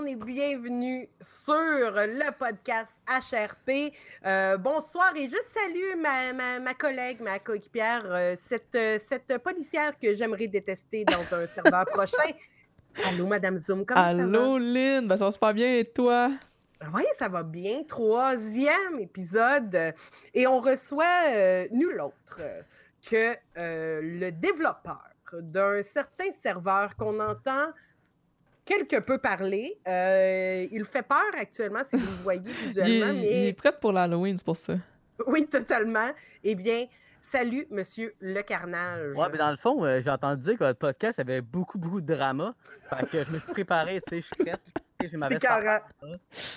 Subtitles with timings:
[0.00, 3.92] monde et bienvenue sur le podcast HRP.
[4.24, 9.98] Euh, bonsoir et je salue ma, ma, collègue, ma coéquipière, euh, cette, euh, cette policière
[9.98, 12.30] que j'aimerais détester dans un serveur prochain.
[13.06, 14.22] Allô, Madame Zoom, comment ça va?
[14.22, 16.30] Allô, Lynn, ben, ça va super bien et toi?
[16.94, 17.82] Oui, ça va bien.
[17.82, 19.94] Troisième épisode.
[20.32, 22.40] Et on reçoit nul autre
[23.08, 25.02] que le développeur
[25.32, 27.72] d'un certain serveur qu'on entend
[28.68, 29.78] quelque peu parler.
[29.88, 33.12] Euh, il fait peur actuellement, si vous le voyez visuellement.
[33.14, 34.74] il, est prêt pour l'Halloween, c'est pour ça.
[35.26, 36.10] Oui, totalement.
[36.44, 36.84] Eh bien,
[37.22, 39.16] salut, monsieur Le Carnage.
[39.16, 42.00] Ouais, mais dans le fond, euh, j'ai entendu dire que votre podcast avait beaucoup, beaucoup
[42.00, 42.54] de drama.
[42.90, 44.60] Fait que je me suis préparé, tu sais, je suis prête.
[45.00, 45.78] C'est carré.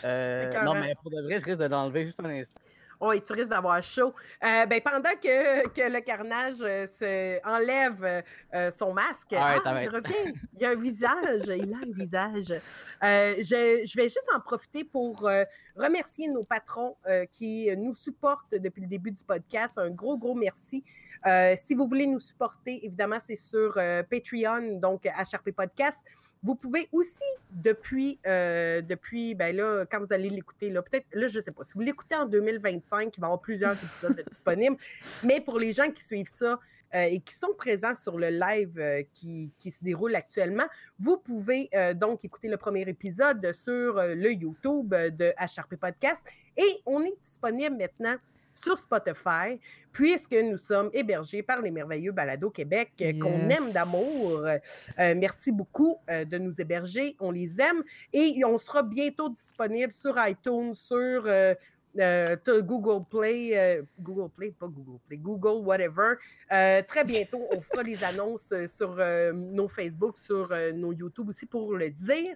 [0.04, 2.59] Euh, non, mais pour de vrai, je risque de l'enlever juste un instant.
[3.04, 4.14] Oh, tu risques d'avoir chaud.
[4.44, 9.89] Euh, ben, pendant que, que le carnage euh, se enlève euh, son masque, ah, il
[9.89, 10.34] revient.
[10.56, 11.48] Il a un visage.
[11.48, 12.53] Il a un visage.
[13.02, 15.28] Je, je, vais juste en profiter pour
[15.75, 16.95] remercier nos patrons
[17.31, 19.80] qui nous supportent depuis le début du podcast.
[19.80, 20.84] Un gros, gros merci.
[21.58, 23.73] si vous voulez nous supporter, évidemment, c'est sur
[24.12, 26.06] Patreon, donc HRP Podcast.
[26.44, 31.28] Vous pouvez aussi, depuis, euh, depuis ben là, quand vous allez l'écouter, là, peut-être, là,
[31.28, 34.23] je ne sais pas, si vous l'écoutez en 2025, il va y avoir plusieurs épisodes
[34.30, 34.78] disponibles,
[35.23, 36.59] mais pour les gens qui suivent ça,
[36.94, 40.66] euh, et qui sont présents sur le live euh, qui, qui, se déroule actuellement,
[41.00, 46.25] vous pouvez donc écouter le premier épisode sur le YouTube de HRP Podcast.
[46.58, 48.16] Et on est disponible maintenant
[48.62, 49.59] sur Spotify,
[49.92, 54.45] puisque nous sommes hébergés par les merveilleux Balado Québec euh, qu'on aime d'amour.
[54.45, 54.59] Euh,
[54.98, 60.16] merci beaucoup euh, de nous héberger, on les aime et on sera bientôt disponible sur
[60.28, 61.23] iTunes, sur
[61.95, 66.16] Google Play, Google Play, pas Google Play, Google, whatever.
[66.88, 68.96] très bientôt, on fera les annonces sur
[69.34, 72.35] nos Facebook, sur nos YouTube aussi pour le dire.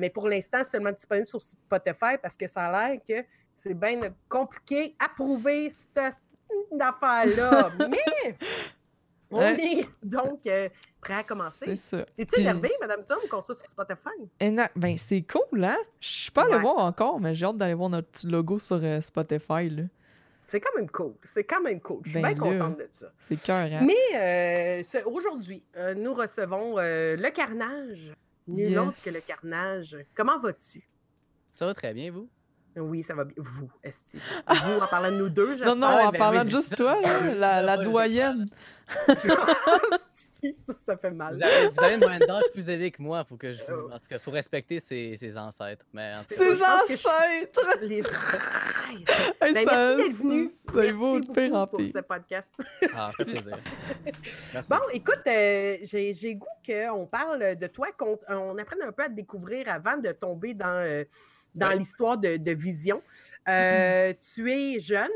[0.00, 4.00] mais pour l'instant, seulement disponible sur Spotify parce que ça a l'air que c'est bien
[4.28, 6.22] compliqué à prouver cette,
[6.78, 7.70] affaire-là.
[7.88, 8.36] Mais
[9.30, 10.68] on est donc euh,
[11.00, 11.66] prêt à commencer.
[11.66, 12.06] C'est ça.
[12.16, 14.10] Es-tu énervé, Madame Somme, qu'on soit sur Spotify?
[14.76, 15.78] Ben, c'est cool, hein?
[16.00, 18.80] Je suis pas allé voir encore, mais j'ai hâte d'aller voir notre petit logo sur
[18.82, 19.84] euh, Spotify, là.
[20.46, 21.14] C'est quand même cool.
[21.24, 22.00] C'est quand même cool.
[22.04, 23.10] Je suis ben bien contente de ça.
[23.18, 23.66] C'est cœur.
[23.72, 23.80] Hein?
[23.80, 25.64] Mais euh, aujourd'hui,
[25.96, 28.12] nous recevons le carnage.
[28.46, 29.96] Nul autre que le carnage.
[30.14, 30.86] Comment vas-tu?
[31.50, 32.28] Ça va très bien, vous?
[32.76, 33.36] Oui, ça va bien.
[33.38, 34.18] Vous, Esti.
[34.48, 35.76] Vous, en parlant de nous deux, j'espère.
[35.76, 38.48] Non, non, en ben parlant de juste toi, la, la doyenne.
[40.52, 41.36] ça, ça fait mal.
[41.36, 43.88] Vous avez, une moyenne d'âge plus élevée que moi, faut que je, euh.
[43.92, 45.84] en tout cas, faut respecter ses, ses ancêtres.
[45.92, 47.60] Mais en tout cas, ses ancêtres!
[47.80, 47.86] Je...
[47.86, 48.02] Les...
[49.40, 50.50] ben, merci d'être venu.
[50.72, 52.50] C'est beau de pire en pour ce podcast.
[52.94, 53.58] Ah, ça fait plaisir.
[54.68, 59.08] Bon, écoute, euh, j'ai goût qu'on parle de toi, qu'on on apprenne un peu à
[59.08, 60.84] te découvrir avant de tomber dans...
[60.84, 61.04] Euh,
[61.54, 63.02] dans l'histoire de, de, Vision.
[63.48, 65.10] Euh, tu es jeune.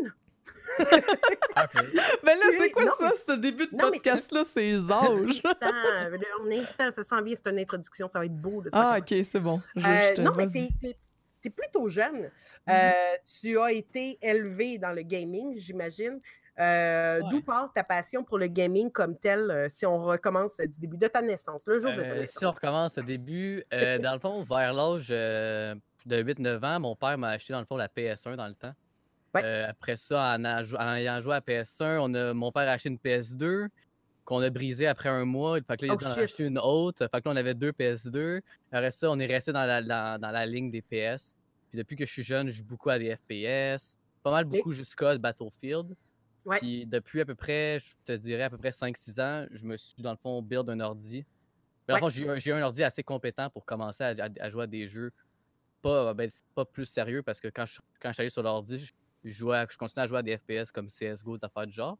[0.79, 4.45] Mais là, c'est quoi ça, ce début de podcast-là?
[4.45, 5.43] C'est les âges.
[5.63, 8.63] Un instant, ça s'en vient, c'est une introduction, ça va être beau.
[8.73, 9.61] ah, ok, c'est bon.
[9.77, 10.69] Euh, non, mais t'es
[11.45, 12.31] es, plutôt jeune.
[12.69, 13.41] Euh, mm-hmm.
[13.41, 16.21] tu as été élevé dans le gaming, j'imagine.
[17.31, 21.09] D'où part ta passion pour le gaming comme tel, si on recommence du début de
[21.09, 22.39] ta naissance, le jour de ta naissance?
[22.39, 25.13] Si on recommence au début, dans le fond, vers l'âge
[26.07, 28.75] de 8-9 ans, mon père m'a acheté dans le fond la PS1 dans le temps.
[29.37, 32.97] Euh, après ça, en, ayant joué à PS1, on a, mon père a acheté une
[32.97, 33.69] PS2
[34.25, 35.59] qu'on a brisée après un mois.
[35.61, 36.99] Fait que là, il oh, a acheté une autre.
[36.99, 38.41] Fait que là, on avait deux PS2.
[38.73, 39.83] Après ça, on est resté dans la,
[40.19, 41.35] dans, la ligne des PS.
[41.71, 43.99] Puis depuis que je suis jeune, je joue beaucoup à des FPS.
[44.23, 45.95] Pas mal beaucoup jusqu'à Battlefield.
[46.53, 49.77] Puis depuis à peu près, je te dirais à peu près 5-6 ans, je me
[49.77, 51.25] suis dans le fond build un ordi.
[51.87, 54.89] Dans le fond, j'ai eu un ordi assez compétent pour commencer à jouer à des
[54.89, 55.11] jeux
[55.83, 58.79] pas, ben, pas plus sérieux parce que quand je, quand je suis allé sur l'ordi,
[59.25, 61.99] je, jouais, je continuais à jouer à des FPS comme CSGO, des affaires du genre.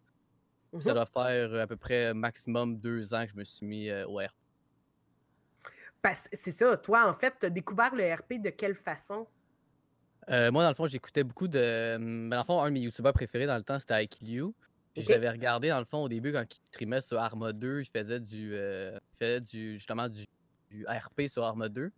[0.79, 3.91] Ça mmh doit faire à peu près maximum deux ans que je me suis mis
[3.91, 4.35] au RP.
[6.33, 6.77] C'est ça.
[6.77, 9.27] Toi, en fait, tu as découvert le RP de quelle façon?
[10.31, 11.97] Euh, moi, dans le fond, j'écoutais beaucoup de.
[11.99, 14.53] Ben, dans le fond, un de mes youtubeurs préférés dans le temps, c'était Aikiliu.
[14.97, 17.87] Je l'avais regardé, dans le fond, au début, quand il trimait sur Arma 2, il
[17.87, 18.53] faisait du.
[18.55, 20.25] Euh, il faisait du justement du,
[20.71, 21.91] du RP sur Arma 2.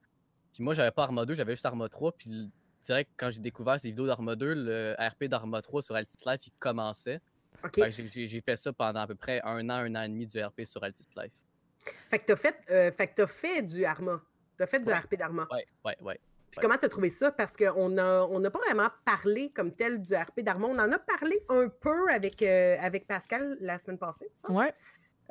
[0.53, 2.13] Puis moi, j'avais pas Arma 2, j'avais juste Arma 3.
[2.13, 2.51] Puis
[2.85, 6.47] direct, quand j'ai découvert ces vidéos d'Arma 2, le RP d'Arma 3 sur Altit Life,
[6.47, 7.21] il commençait.
[7.75, 10.63] J'ai fait ça pendant à peu près un an, un an et demi du RP
[10.65, 11.33] sur Altit Life.
[12.11, 14.23] Fait que t'as fait, euh, fait, as fait du Arma.
[14.57, 15.47] T'as fait du RP d'Arma.
[15.51, 16.21] Ouais, ouais, ouais.
[16.51, 17.31] Puis comment t'as trouvé ça?
[17.31, 20.67] Parce qu'on n'a on a pas vraiment parlé comme tel du RP d'Arma.
[20.67, 24.51] On en a parlé un peu avec, euh, avec Pascal la semaine passée, ça?
[24.51, 24.75] Ouais.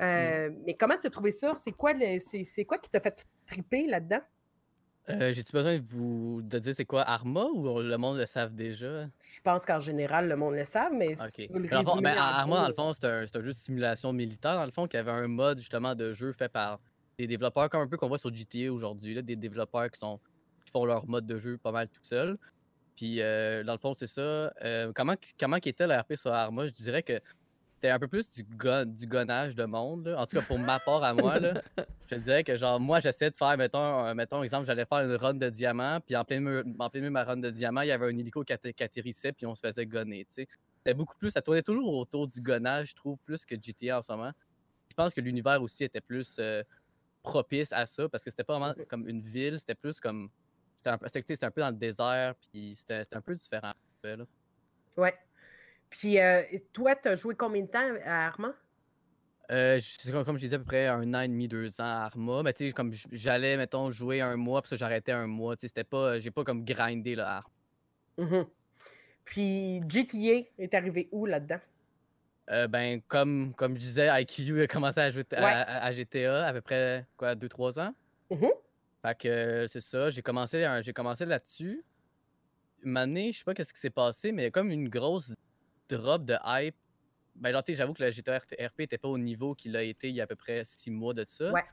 [0.01, 1.53] Euh, mais comment t'as trouvé ça?
[1.61, 4.21] C'est quoi, c'est quoi qui t'a fait triper là-dedans?
[5.09, 8.53] Euh, j'ai-tu besoin de vous de dire c'est quoi Arma ou le monde le savent
[8.53, 9.05] déjà?
[9.05, 12.61] Je pense qu'en général, le monde le savent, mais si tu veux le ben, Arma,
[12.61, 15.11] dans le fond, c'est un, un, jeu de simulation militaire, dans le fond, qui avait
[15.11, 16.79] un mode justement de jeu fait par
[17.17, 20.19] des développeurs comme un peu qu'on voit sur GTA aujourd'hui, des développeurs qui sont
[20.63, 22.37] qui font leur mode de jeu pas mal tout seuls.
[22.95, 24.53] Puis euh, dans le fond, c'est ça.
[24.63, 26.67] Euh, comment comment était le RP sur Arma?
[26.67, 27.19] Je dirais que
[27.79, 30.13] c'était un peu plus du, gun, du gonnage de monde.
[30.17, 31.61] En tout cas, pour ma part à moi, là,
[32.11, 35.35] je dirais que genre moi, j'essayais de faire, mettons, mettons exemple, j'allais faire une run
[35.35, 37.87] de diamant, puis en plein, milieu, en plein milieu de ma run de diamant, il
[37.87, 40.27] y avait un hélico qui, atterrissait, puis on se faisait gonner.
[40.27, 44.01] C'était beaucoup plus, ça tournait toujours autour du gonnage, je trouve, plus que GTA en
[44.01, 44.33] ce moment.
[44.89, 46.61] Je pense que l'univers aussi était plus euh,
[47.23, 50.29] propice à ça, parce que c'était pas vraiment comme une ville, c'était plus comme.
[50.75, 53.73] C'était un, un, peu dans le désert, puis c'était un peu différent.
[54.03, 54.25] Là.
[54.97, 55.13] Ouais.
[55.89, 56.41] Puis euh,
[56.73, 58.53] toi, tu as joué combien de temps à Arma?
[59.51, 59.79] Euh,
[60.23, 62.43] comme je disais, à peu près un an et demi, deux ans à Arma.
[62.43, 65.55] Mais tu sais, comme j'allais, mettons, jouer un mois, puis ça, j'arrêtais un mois.
[65.55, 66.19] Tu sais, c'était pas.
[66.19, 67.49] J'ai pas comme grindé le Arma.
[68.17, 68.43] Mmh
[69.29, 71.59] puis GTA est arrivé où là-dedans?
[72.49, 76.61] Euh, ben, comme, comme je disais, IQ a commencé à jouer à, GTA à peu
[76.61, 77.93] près, quoi, deux, trois ans.
[78.31, 78.47] Mmh
[79.01, 81.85] fait que c'est ça, j'ai commencé, j'ai commencé là-dessus.
[82.83, 84.89] Une année, je sais pas qu'est-ce qui s'est passé, mais il y a comme une
[84.89, 85.33] grosse
[85.97, 86.75] drop de hype.
[87.35, 90.15] Ben, genre, j'avoue que le GTA RP était pas au niveau qu'il a été il
[90.15, 91.51] y a à peu près six mois de ça.
[91.51, 91.63] Ouais.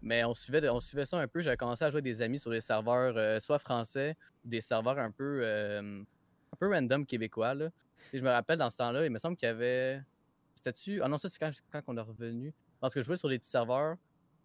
[0.00, 1.40] Mais on suivait, on suivait ça un peu.
[1.40, 5.10] J'avais commencé à jouer des amis sur des serveurs, euh, soit français, des serveurs un
[5.10, 7.54] peu, euh, un peu random québécois.
[7.54, 7.70] Là.
[8.12, 10.00] Et je me rappelle dans ce temps-là, il me semble qu'il y avait.
[10.54, 11.02] C'était-tu.
[11.02, 12.54] Ah non, ça, c'est quand, quand on est revenu.
[12.80, 13.96] Parce que je jouais sur des petits serveurs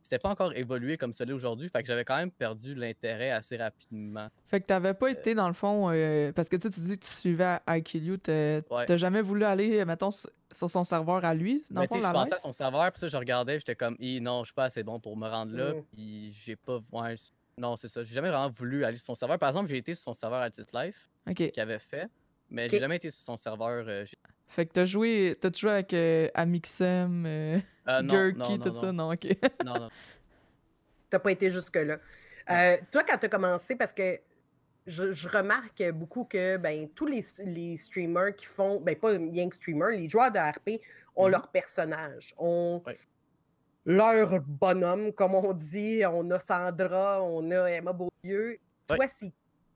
[0.04, 1.70] c'était pas encore évolué comme celui aujourd'hui.
[1.70, 4.28] Fait que j'avais quand même perdu l'intérêt assez rapidement.
[4.48, 7.12] Fait que t'avais pas été, dans le fond, euh, parce que tu dis que tu
[7.12, 12.00] suivais IQLU, t'as jamais voulu aller, mettons, sur son serveur à lui, dans le fond,
[12.00, 14.66] Je pensais à son serveur, puis ça, je regardais, j'étais comme, non, je suis pas
[14.66, 15.84] assez bon pour me rendre là, mm.
[15.94, 16.80] puis j'ai pas.
[16.92, 17.16] Ouais,
[17.58, 18.04] non, c'est ça.
[18.04, 19.40] J'ai jamais vraiment voulu aller sur son serveur.
[19.40, 22.10] Par exemple, j'ai été sur son serveur Altit Life, qui avait fait,
[22.50, 23.86] mais j'ai jamais été sur son serveur.
[23.88, 24.06] Euh,
[24.48, 29.12] fait que t'as joué, t'as joué avec euh, Amixem, euh, euh Gurky, tout ça, non,
[29.12, 29.26] ok.
[29.66, 29.90] non, non.
[31.10, 31.98] T'as pas été jusque-là.
[32.50, 34.20] Euh, toi, quand t'as commencé, parce que
[34.88, 39.56] je, remarque beaucoup que ben, tous les, les, streamers qui font, ben pas rien que
[39.56, 40.82] streamers, les joueurs de RP
[41.16, 41.32] ont mm-hmm.
[41.32, 42.82] leur personnage, ont
[43.86, 46.02] leur bonhomme, comme on dit.
[46.06, 48.58] On a Sandra, on a Emma Beaulieu.
[48.88, 49.32] Toi, c'est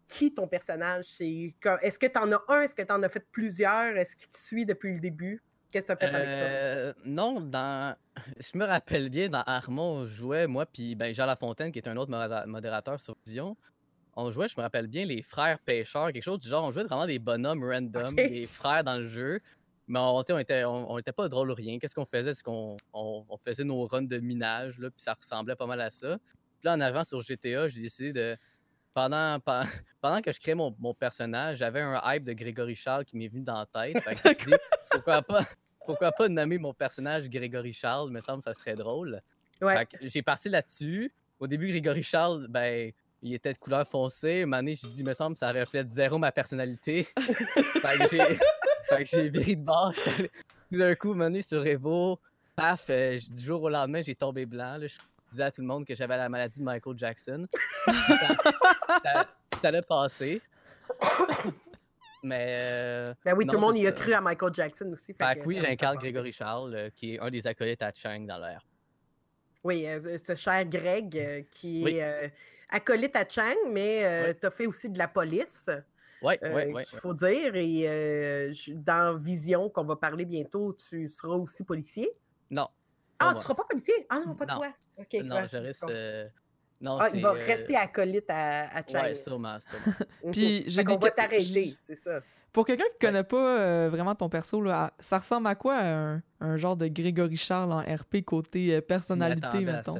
[0.07, 1.05] qui ton personnage?
[1.19, 2.61] Est-ce que tu en as un?
[2.61, 3.95] Est-ce que tu en as fait plusieurs?
[3.97, 5.41] Est-ce qu'il te suit depuis le début?
[5.71, 6.47] Qu'est-ce que tu as fait avec toi?
[6.47, 7.95] Euh, non, dans.
[8.39, 11.87] Je me rappelle bien, dans Armand, on jouait, moi, puis ben, Jean Lafontaine, qui est
[11.87, 12.11] un autre
[12.47, 13.57] modérateur sur Vision.
[14.19, 16.63] On jouait, je me rappelle bien, les frères pêcheurs, quelque chose du genre.
[16.63, 19.39] On jouait vraiment des bonhommes random, des frères dans le jeu.
[19.87, 21.77] Mais on, on était, on, était pas drôle ou rien.
[21.77, 22.33] Qu'est-ce qu'on faisait?
[22.33, 25.91] C'est qu'on on, faisait nos runs de minage, là, puis ça ressemblait pas mal à
[25.91, 26.17] ça.
[26.17, 28.37] Puis là, en avant sur GTA, j'ai décidé de
[28.97, 29.39] pendant,
[30.01, 33.27] pendant que je créais mon, mon personnage, j'avais un hype de Grégory Charles qui m'est
[33.27, 34.03] venu dans la tête.
[34.89, 35.45] pourquoi pas,
[35.85, 38.09] pourquoi pas nommer mon personnage Grégory Charles?
[38.09, 39.21] me semble que ça serait drôle.
[40.01, 41.13] J'ai parti là-dessus.
[41.39, 42.91] Au début, Grégory Charles, ben,
[43.21, 44.41] il était de couleur foncée.
[44.41, 47.07] Un moment j'ai dit, me semble, ça reflète zéro ma personnalité.
[47.81, 49.93] fait que j'ai viré de bord.
[49.93, 52.19] Tout d'un coup, un sur Evo,
[52.55, 54.77] paf, euh, du jour au lendemain, j'ai tombé blanc.
[54.77, 54.87] Là,
[55.37, 57.47] disais à tout le monde que j'avais la maladie de Michael Jackson.
[57.87, 59.25] ça,
[59.63, 60.41] allait passer.
[62.23, 62.55] Mais.
[62.57, 65.13] Euh, ben oui, tout le monde y a cru à Michael Jackson aussi.
[65.13, 68.39] Fait, que oui, j'incarne Grégory Charles, euh, qui est un des acolytes à Chang dans
[68.39, 68.65] l'air.
[69.63, 72.33] Oui, euh, ce cher Greg qui est
[72.69, 75.69] acolyte à Chang, mais tu as fait aussi de la police.
[76.23, 76.83] Oui, oui, oui.
[76.91, 77.55] Il faut dire.
[77.55, 82.09] Et dans Vision, qu'on va parler bientôt, tu seras aussi policier?
[82.49, 82.67] Non.
[83.19, 84.05] Ah, tu seras pas policier?
[84.09, 84.73] Ah non, pas toi.
[84.97, 85.21] OK.
[85.23, 85.83] Non, je reste.
[85.89, 86.27] Euh,
[86.81, 89.03] non, ah, il va euh, rester acolyte à, à China.
[89.03, 89.95] Ouais, sûrement, sûrement.
[90.31, 92.21] Puis j'ai qu'on va t'arrêter, c'est ça.
[92.51, 96.21] Pour quelqu'un qui connaît pas euh, vraiment ton perso, là, ça ressemble à quoi un,
[96.39, 99.97] un, genre de Grégory Charles en RP côté personnalité, mettons?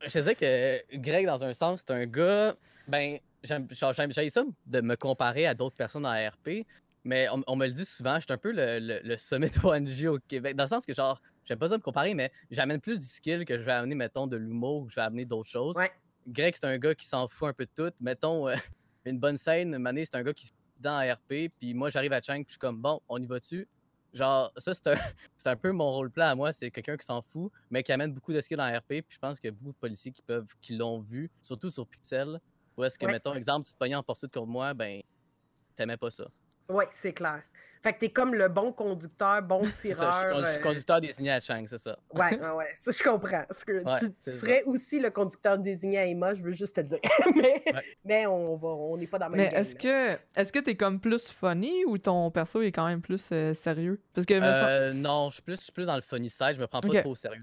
[0.00, 2.54] je disais que Greg, dans un sens, c'est un gars.
[2.86, 6.66] Ben, j'ai ça de me comparer à d'autres personnes en RP,
[7.04, 10.06] mais on, me le dit souvent, je suis un peu le, le, le sommet ONG
[10.06, 10.54] au Québec.
[10.54, 13.44] Dans le sens que, genre, j'aime pas ça me comparer, mais j'amène plus du skill
[13.44, 15.76] que je vais amener, mettons, de l'humour ou je vais amener d'autres choses.
[16.26, 17.92] Greg, c'est un gars qui s'en fout un peu de tout.
[18.00, 18.54] Mettons, euh,
[19.04, 22.20] une bonne scène, Mané, c'est un gars qui se dans RP, puis moi, j'arrive à
[22.20, 23.66] Chang, puis je suis comme, bon, on y va dessus.
[24.12, 24.94] Genre, ça, c'est un,
[25.46, 28.12] un, peu mon rôle plan à moi, c'est quelqu'un qui s'en fout, mais qui amène
[28.12, 30.22] beaucoup de skills en RP, puis je pense qu'il y a beaucoup de policiers qui
[30.22, 32.38] peuvent, qui l'ont vu, surtout sur Pixel,
[32.76, 35.00] où est-ce que, mettons, exemple, si tu te pognes en poursuite contre moi, ben,
[35.76, 36.26] t'aimais pas ça.
[36.68, 37.42] Oui, c'est clair.
[37.82, 40.14] Fait que t'es comme le bon conducteur, bon tireur.
[40.14, 41.98] Ça, je suis euh, conducteur désigné à Chang, c'est ça.
[42.14, 43.44] Ouais, ouais, ouais, ça je comprends.
[43.98, 47.00] tu, serais aussi le conducteur désigné à Emma, je veux juste te le dire.
[47.36, 47.64] mais,
[48.04, 50.76] mais on va, on n'est pas dans la même Mais est-ce que est-ce que t'es
[50.76, 54.00] comme plus funny ou ton perso est quand même plus euh, sérieux?
[54.14, 56.80] Parce que euh, non, je suis plus, plus dans le funny side, je me prends
[56.80, 57.42] pas trop au sérieux.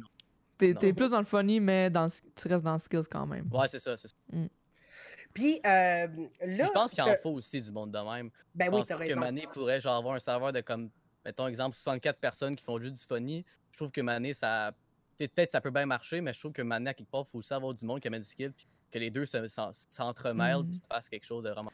[0.57, 3.47] T'es, es plus dans le funny, mais dans, tu restes dans le skills quand même.
[3.51, 4.15] Ouais, c'est ça, c'est ça.
[4.31, 4.47] Mm.
[5.33, 6.07] Puis euh,
[6.41, 6.65] là.
[6.65, 8.29] Je pense qu'il en faut aussi du monde de même.
[8.55, 10.89] Ben je oui, que Mané pourrait genre avoir un serveur de comme,
[11.25, 13.45] mettons exemple, 64 personnes qui font juste du funny.
[13.71, 14.71] Je trouve que Mané, ça.
[15.17, 17.39] Peut-être ça peut bien marcher, mais je trouve que Mané, à quelque part, il faut
[17.39, 20.81] aussi avoir du monde qui amène du skill, puis que les deux s'entremêlent, puis mm.
[20.81, 21.73] se fasse quelque chose de vraiment.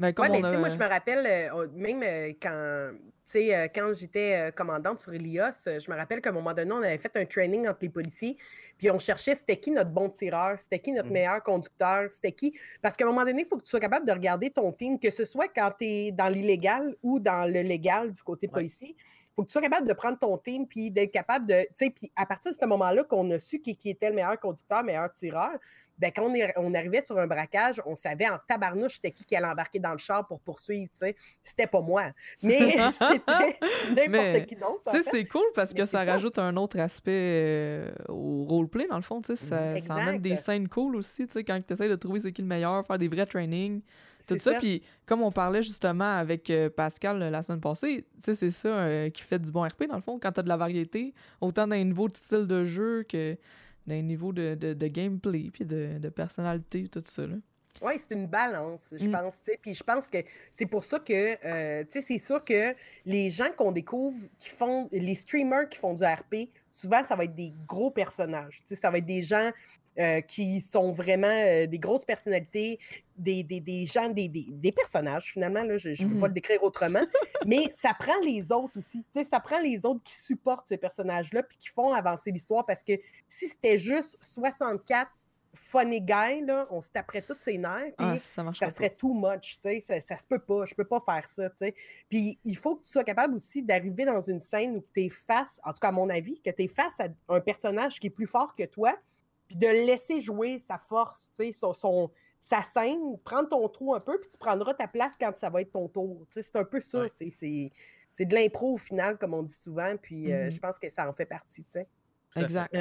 [0.00, 4.98] Ben, ouais, mais moi, je me rappelle, euh, même euh, quand, euh, quand j'étais commandante
[4.98, 7.80] sur Elios, je me rappelle qu'à un moment donné, on avait fait un training entre
[7.82, 8.38] les policiers,
[8.78, 12.32] puis on cherchait c'était qui notre bon tireur, c'était qui notre mmh meilleur conducteur, c'était
[12.32, 12.58] qui.
[12.80, 14.98] Parce qu'à un moment donné, il faut que tu sois capable de regarder ton team,
[14.98, 18.96] que ce soit quand tu es dans l'illégal ou dans le légal du côté policier.
[18.96, 21.60] Il faut que tu sois capable de prendre ton team, puis d'être capable de.
[21.60, 24.14] Tu sais, puis à partir de ce moment-là qu'on a su qui, qui était le
[24.14, 25.58] meilleur conducteur, meilleur tireur,
[26.00, 29.48] ben, quand on, arrivait sur un braquage, on savait en tabarnouche c'était qui qui allait
[29.48, 31.16] embarquer dans le char pour poursuivre, tu sais.
[31.42, 32.04] C'était pas moi.
[32.42, 32.58] Mais
[32.92, 34.82] c'était n'importe qui d'autre.
[34.90, 38.96] Tu sais, c'est cool parce que ça, rajoute un autre aspect euh, au roleplay, dans
[38.96, 39.44] le fond, tu sais.
[39.44, 42.32] Ça, ça, amène des scènes cool aussi, tu sais, quand tu essaies de trouver c'est
[42.32, 43.82] qui le meilleur, faire des vrais trainings.
[44.26, 44.54] Tout ça.
[44.54, 48.50] Puis, comme on parlait justement avec euh, Pascal euh, la semaine passée, tu sais, c'est
[48.50, 51.14] ça qui fait du bon RP, dans le fond, quand tu as de la variété,
[51.40, 53.36] autant niveaux de style de jeu que
[53.86, 57.26] d'un niveau de, de, de, gameplay, puis de, de personnalité, tout ça.
[57.26, 57.36] Là.
[57.82, 59.12] Oui, c'est une balance, je mm.
[59.12, 59.40] pense.
[59.62, 60.18] Puis je pense que
[60.50, 62.74] c'est pour ça que, euh, tu sais, c'est sûr que
[63.06, 67.24] les gens qu'on découvre, qui font, les streamers qui font du RP, souvent, ça va
[67.24, 68.58] être des gros personnages.
[68.66, 69.50] Tu sais, ça va être des gens
[70.00, 72.78] euh, qui sont vraiment euh, des grosses personnalités,
[73.18, 76.34] des, des, des gens, des, des, personnages finalement, là, je ne peux pas le mmh
[76.34, 77.04] décrire autrement,
[77.46, 79.04] mais ça prend les autres aussi.
[79.24, 82.94] Ça prend les autres qui supportent ces personnages-là puis qui font avancer l'histoire parce que
[83.28, 85.10] si c'était juste 64
[85.54, 90.00] funny guys, là, on se taperait toutes ses nerfs, ah, ça, serait too much, ça,
[90.00, 91.50] ça se peut pas, je peux pas faire ça,
[92.08, 95.08] Puis il faut que tu sois capable aussi d'arriver dans une scène où tu es
[95.10, 98.06] face, en tout cas à mon avis, que tu es face à un personnage qui
[98.06, 98.96] est plus fort que toi,
[99.50, 103.98] puis de laisser jouer sa force, tu sais, son, sa scène, prendre ton trou un
[104.00, 106.24] peu, puis tu prendras ta place quand ça va être ton tour.
[106.30, 109.96] Tu sais, c'est un peu ça, c'est de l'impro au final, comme on dit souvent,
[110.00, 110.50] puis euh, mm-hmm.
[110.52, 111.88] je pense que ça en fait partie, tu sais.
[112.36, 112.72] Exact.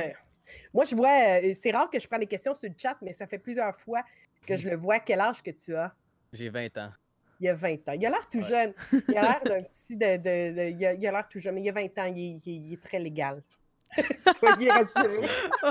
[0.71, 3.13] moi, je vois, euh, c'est rare que je prenne des questions sur le chat, mais
[3.13, 4.03] ça fait plusieurs fois
[4.45, 4.99] que je le vois.
[4.99, 5.91] Quel âge que tu as?
[6.33, 6.91] J'ai 20 ans.
[7.39, 7.93] Il y a 20 ans.
[7.93, 8.75] Il a l'air tout jeune.
[8.91, 11.73] Il a l'air d'un petit de, il a l'air tout jeune, mais il y a
[11.73, 13.41] 20 ans, il est très légal.
[14.39, 15.29] Soyez rassurés.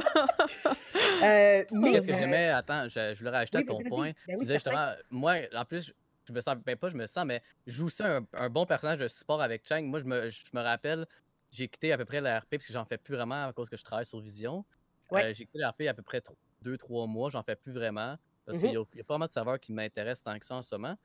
[1.22, 4.12] euh, mais Qu'est-ce que j'aimais, attends, je, je voulais rajouter à ton point.
[4.26, 5.92] Ben tu disais justement, moi, en plus,
[6.24, 8.98] je me sens, ben pas je me sens, mais je joue aussi un, bon personnage
[8.98, 9.82] de support avec Chang.
[9.82, 11.06] Moi, je me, je me rappelle,
[11.50, 13.76] j'ai quitté à peu près l'RP parce que j'en fais plus vraiment à cause que
[13.76, 14.64] je travaille sur Vision.
[15.12, 16.22] Euh, j'ai quitté l'RP à peu près
[16.64, 18.16] 2-3 mois, j'en fais plus vraiment.
[18.44, 20.62] Parce qu'il n'y a, a, pas vraiment de serveurs qui m'intéressent tant que ça en
[20.62, 20.96] ce moment.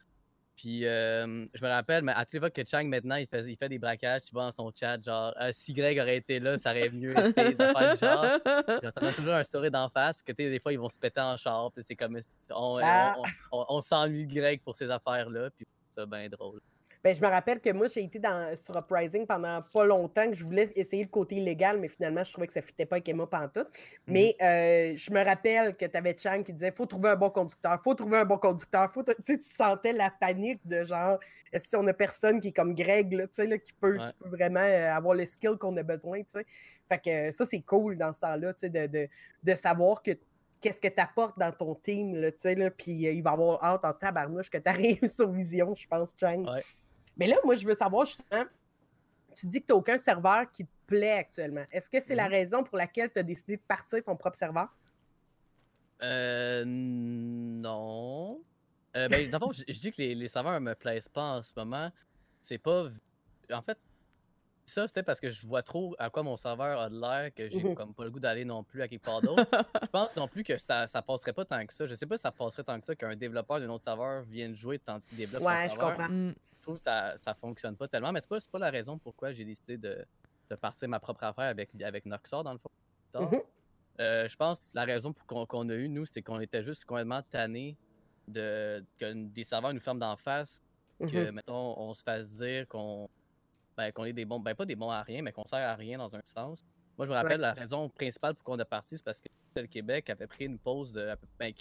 [0.55, 3.41] Puis euh, je me rappelle, mais à tous les fois que Chang maintenant il fait,
[3.47, 6.39] il fait des braquages, tu vois dans son chat, genre ah, si Greg aurait été
[6.39, 8.25] là, ça aurait mieux été, des affaires du genre.
[8.93, 11.21] ça donne toujours un story d'en face, parce que des fois ils vont se péter
[11.21, 12.19] en char, puis c'est comme
[12.51, 13.15] on, ah!
[13.51, 16.61] on, on, s'ennuie Greg pour ces affaires-là, puis c'est bien drôle.
[17.03, 20.35] Ben, je me rappelle que moi, j'ai été dans, sur Uprising pendant pas longtemps, que
[20.35, 22.95] je voulais essayer le côté illégal, mais finalement, je trouvais que ça ne fitait pas
[22.95, 23.67] avec Emma Pantoute.
[23.67, 27.15] Mmh mais euh, je me rappelle que tu avais Chang qui disait faut trouver un
[27.17, 28.89] bon conducteur, faut trouver un bon conducteur.
[28.93, 31.19] Faut tu sais, tu sentais la panique de genre,
[31.51, 34.61] est-ce qu'on a personne qui est comme Greg, là, là, qui, peut, qui peut vraiment
[34.61, 36.21] euh, avoir le skill qu'on a besoin.
[36.27, 36.45] sais.
[36.87, 39.07] Fait que ça, c'est cool dans ce temps-là, de, de,
[39.43, 40.11] de savoir que
[40.61, 43.83] qu'est-ce que tu apportes dans ton team, là, là, puis euh, il va avoir hâte
[43.83, 46.45] en tabarnouche que tu arrives sur Vision, je pense, Chang.
[47.17, 48.43] Mais là, moi, je veux savoir justement,
[49.35, 51.65] tu dis que tu n'as aucun serveur qui te plaît actuellement.
[51.71, 52.31] Est-ce que c'est la mhm.
[52.31, 54.69] raison pour laquelle tu as décidé de partir ton propre serveur?
[56.01, 58.41] Euh, non.
[58.95, 61.91] Euh, ben, dans je, dis que les, les serveurs me plaisent pas en ce moment.
[62.41, 62.89] C'est pas.
[63.51, 63.77] En fait,
[64.65, 67.49] ça, c'est parce que je vois trop à quoi mon serveur a de l'air que
[67.49, 67.75] j'ai mhm.
[67.75, 69.45] comme pas le goût d'aller non plus à quelque part d'autre.
[69.81, 71.85] je pense non plus que ça, ça passerait pas tant que ça.
[71.85, 74.53] Je sais pas si ça passerait tant que ça qu'un développeur d'un autre serveur vienne
[74.53, 75.95] jouer tandis qu'il développe ouais, son serveur.
[75.95, 76.33] je comprends.
[76.63, 79.43] Trouve que ça, ça fonctionne pas tellement, mais c'est pas, pas la raison pourquoi j'ai
[79.43, 80.05] décidé de,
[80.49, 82.71] de, partir ma propre affaire avec, avec Noxor, dans le fond.
[83.13, 83.43] Mm-hmm.
[83.99, 86.85] Euh, je pense que la raison pour qu'on a eu, nous, c'est qu'on était juste
[86.85, 87.77] complètement tannés
[88.29, 90.63] de, que des serveurs nous ferment d'en face,
[90.99, 91.31] que, mm-hmm.
[91.31, 93.09] mettons, on se fasse dire qu'on
[93.75, 95.75] ben, qu'on est des bons, ben pas des bons à rien, mais qu'on sert à
[95.75, 96.63] rien dans un sens.
[96.97, 99.67] Moi, je me rappelle la raison principale pour qu'on est parti, c'est parce que le
[99.67, 101.15] Québec avait pris une pause de.
[101.39, 101.53] Ben,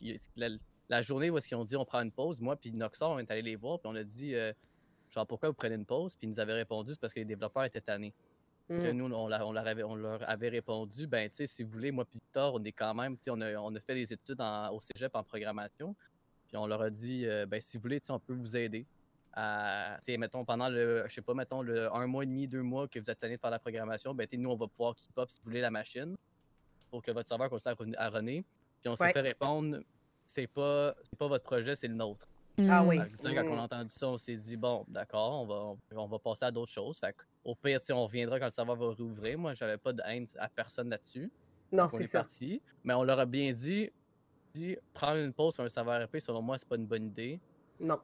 [0.89, 3.31] la, journée où ils ont dit on prend une pause, moi puis Noxor, on est
[3.31, 4.53] allé les voir, puis on a dit euh,
[5.13, 6.17] genre, pourquoi vous prenez une pause?
[6.17, 8.13] Puis ils nous avaient répondu, c'est parce que les développeurs étaient tannés.
[8.69, 8.91] Mmh.
[8.91, 12.19] Nous, on, leur, on, leur avait, répondu, ben, tu sais, si vous voulez, moi, puis
[12.19, 15.23] Victor, on est quand même, on a, on a fait des études au cégep en
[15.23, 15.95] programmation.
[16.47, 18.87] Puis on leur a dit, euh, ben, si vous voulez, on peut vous aider.
[19.35, 22.87] À, mettons, pendant le, je sais pas, mettons, le un mois et demi, deux mois
[22.87, 25.31] que vous êtes tanné de faire la programmation, ben, nous, on va pouvoir keep up
[25.31, 26.17] si vous voulez la machine
[26.91, 28.45] pour que votre serveur continue à runner.
[28.83, 29.79] Puis on s'est fait répondre,
[30.27, 32.27] c'est pas, pas votre projet, c'est le nôtre.
[32.59, 32.99] Ah oui.
[33.23, 33.59] quand on a mm.
[33.59, 36.99] entendu ça, on s'est dit, bon, d'accord, on va, on va passer à d'autres choses.
[36.99, 39.39] Fait au pire, on reviendra quand le serveur va rouvrir.
[39.39, 41.31] Moi, j'avais pas de haine à personne là-dessus.
[41.73, 42.21] Non, c'est ça.
[42.21, 42.61] Parti.
[42.85, 43.91] Mais on leur a bien dit,
[44.53, 47.41] dit, prendre une pause sur un serveur RP, selon moi, c'est pas une bonne idée.
[47.81, 47.99] Non.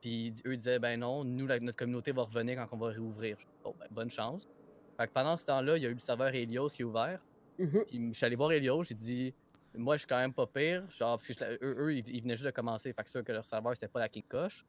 [0.00, 3.36] Puis eux disaient, ben non, nous, notre communauté va revenir quand on va réouvrir.
[3.62, 4.48] Bon, ben, bonne chance.
[4.96, 7.20] Fait que pendant ce temps-là, il y a eu le serveur Helios qui est ouvert.
[7.58, 7.84] Mm-hmm.
[7.84, 9.34] Puis je suis allé voir Helios, j'ai dit,
[9.74, 10.88] moi, je suis quand même pas pire.
[10.90, 12.92] Genre, parce que eux, ils, venaient juste de commencer.
[12.92, 14.64] Fait que sûr que leur serveur, c'était pas la King Coche.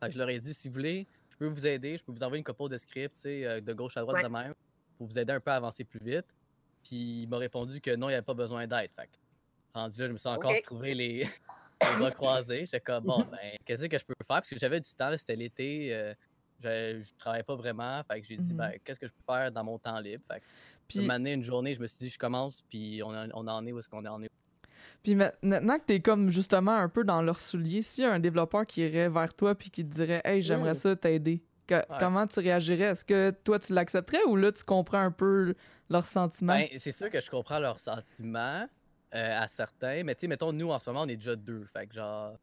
[0.00, 1.98] Fait que je leur ai dit, si vous voulez, je peux vous aider.
[1.98, 4.22] Je peux vous envoyer une copie de script, tu sais, euh, de gauche à droite
[4.22, 4.54] de même,
[4.96, 6.26] pour vous aider un peu à avancer plus vite.
[6.82, 8.90] Puis il m'a répondu que non, il n'y avait pas besoin d'aide.
[8.96, 9.16] Fait que,
[9.74, 11.24] rendu là, je me suis encore trouvé les,
[11.82, 12.64] les bras croisés.
[12.64, 14.26] J'étais comme, bon, ben, qu'est-ce que je peux faire?
[14.36, 15.94] Parce que j'avais du temps, c'était l'été.
[15.94, 16.14] Euh,
[16.58, 18.02] je, je travaillais pas vraiment.
[18.04, 18.56] Fait que j'ai dit, mm-hmm.
[18.56, 20.24] ben, qu'est-ce que je peux faire dans mon temps libre?
[20.30, 20.44] Fait que,
[20.98, 23.78] puis, une journée, je me suis dit, je commence, puis on, on en est où
[23.78, 24.30] est-ce qu'on en est?
[25.02, 28.12] Puis maintenant que tu es comme justement un peu dans leur soulier, s'il y a
[28.12, 31.42] un développeur qui irait vers toi puis qui te dirait Hey, j'aimerais ça t'aider,
[31.98, 32.90] comment tu réagirais?
[32.90, 35.54] Est-ce que toi tu l'accepterais ou là tu comprends un peu
[35.90, 36.54] leurs sentiments?
[36.54, 38.68] Ben, C'est sûr que je comprends leurs sentiments
[39.14, 41.66] euh, à certains, mais tu sais, mettons, nous en ce moment on est déjà deux.
[41.72, 42.36] Fait que genre,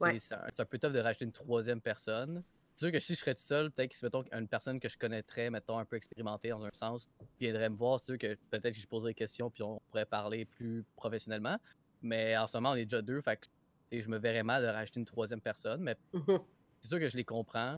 [0.00, 2.42] c'est un, peu tough de rajouter une troisième personne.
[2.78, 4.88] C'est sûr que si je serais tout seul, peut-être que si, mettons, une personne que
[4.88, 7.08] je connaîtrais, mettons, un peu expérimentée dans un sens,
[7.40, 10.06] viendrait me voir, c'est sûr que peut-être que je poserais des questions puis on pourrait
[10.06, 11.56] parler plus professionnellement.
[12.02, 13.40] Mais en ce moment, on est déjà deux, fait
[13.90, 16.38] que je me verrais mal de rajouter une troisième personne, mais mhm.
[16.78, 17.74] c'est sûr que je les comprends.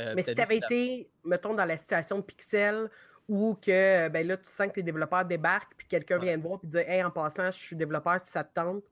[0.00, 2.90] Euh, mais si tu avais été, mettons, dans la situation de Pixel,
[3.28, 6.58] où que ben là, tu sens que les développeurs débarquent, puis quelqu'un vient te voir,
[6.58, 8.82] puis dit Hey, en passant, je suis développeur, si ça te tente,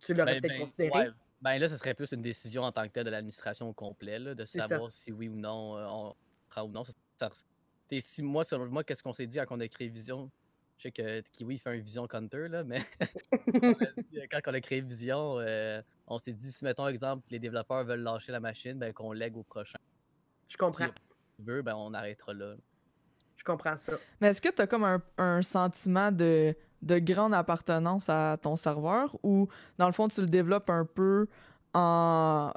[0.00, 1.10] tu l'aurais ben, peut-être ben, considéré?
[1.46, 4.18] Ben là, ce serait plus une décision en tant que telle de l'administration au complet,
[4.18, 6.16] là, de savoir si oui ou non euh, on
[6.48, 6.82] prend ou non.
[7.16, 7.30] Ça,
[8.00, 10.28] si moi, selon moi, qu'est-ce qu'on s'est dit quand on a créé Vision?
[10.76, 12.82] Je sais que Kiwi fait un Vision Counter, là, mais
[14.28, 18.02] quand on a créé Vision, euh, on s'est dit, si mettons exemple, les développeurs veulent
[18.02, 19.78] lâcher la machine, ben, qu'on lègue au prochain.
[20.48, 20.86] Je comprends.
[20.86, 22.56] Si veut, ben, on arrêtera là.
[23.36, 23.92] Je comprends ça.
[24.20, 28.56] Mais est-ce que tu as comme un, un sentiment de de grande appartenance à ton
[28.56, 31.26] serveur ou dans le fond tu le développes un peu
[31.74, 32.52] en,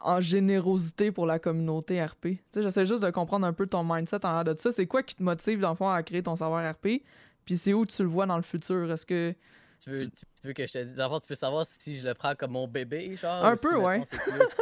[0.00, 2.38] en générosité pour la communauté RP.
[2.54, 4.72] J'essaie juste de comprendre un peu ton mindset en l'air de ça.
[4.72, 7.02] C'est quoi qui te motive dans le fond à créer ton serveur RP?
[7.44, 8.90] Puis c'est où tu le vois dans le futur?
[8.90, 9.34] Est-ce que.
[9.78, 10.24] Tu veux, tu...
[10.42, 10.96] veux, que je te dise?
[10.96, 13.44] Dans tu veux savoir si je le prends comme mon bébé, genre?
[13.44, 14.02] Un peu, ouais.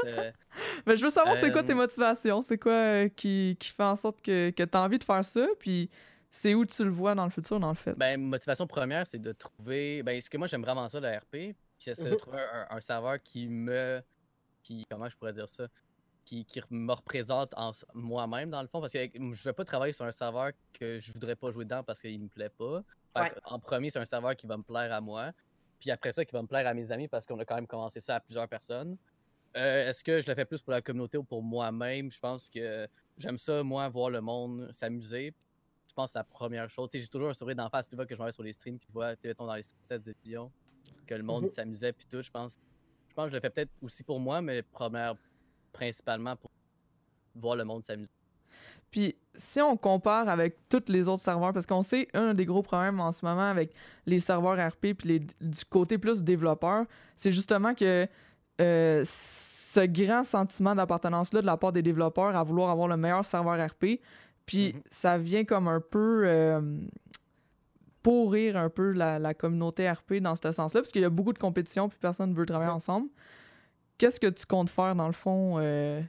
[0.06, 0.30] Euh,
[0.86, 3.84] Mais je veux savoir c'est quoi tes euh, motivations, c'est quoi euh, qui, qui, fait
[3.84, 5.88] en sorte que, que tu as envie de faire ça, puis
[6.34, 7.94] c'est où tu le vois dans le futur, dans le fait?
[7.94, 10.02] Ben, motivation première, c'est de trouver.
[10.02, 11.30] Ben, ce que moi, j'aime vraiment ça, le RP.
[11.30, 12.16] Puis, c'est de mhm.
[12.16, 12.38] trouver
[12.70, 14.02] un, serveur qui me.
[14.60, 15.68] Qui, comment je pourrais dire ça?
[16.24, 18.80] Qui, qui me représente en moi-même, dans le fond.
[18.80, 21.66] Parce que je ne vais pas travailler sur un serveur que je voudrais pas jouer
[21.66, 22.82] dedans parce qu'il me plaît pas.
[23.44, 25.30] En premier, c'est un serveur qui va me plaire à moi.
[25.78, 27.68] Puis après ça, qui va me plaire à mes amis parce qu'on a quand même
[27.68, 28.96] commencé ça à plusieurs personnes.
[29.56, 32.10] Euh, est-ce que je le fais plus pour la communauté ou pour moi-même?
[32.10, 35.32] Je pense que j'aime ça, moi, voir le monde s'amuser
[35.94, 36.88] je pense, la première chose?
[36.92, 38.88] J'ai toujours un sourire d'en face, tu vois, que je vais sur les streams, puis
[38.88, 40.50] je vois, dans les sets de vision,
[41.06, 41.50] que le monde mhm.
[41.50, 42.20] s'amusait, puis tout.
[42.20, 42.58] Je pense,
[43.08, 45.14] je pense que je le fais peut-être aussi pour moi, mais première,
[45.72, 46.50] principalement pour
[47.36, 48.10] voir le monde s'amuser.
[48.90, 52.62] Puis si on compare avec tous les autres serveurs, parce qu'on sait, un des gros
[52.62, 53.72] problèmes en ce moment avec
[54.04, 58.08] les serveurs RP, puis les, du côté plus développeur, c'est justement que
[58.60, 63.24] euh, ce grand sentiment d'appartenance-là de la part des développeurs à vouloir avoir le meilleur
[63.24, 64.00] serveur RP,
[64.46, 64.82] puis mm-hmm.
[64.90, 66.60] ça vient comme un peu euh,
[68.02, 71.38] pourrir un peu la, communauté RP dans ce sens-là, parce qu'il y a beaucoup de
[71.38, 73.08] compétition puis personne ne veut travailler ensemble.
[73.98, 75.56] Qu'est-ce que tu comptes faire dans le fond?
[75.58, 76.02] Euh,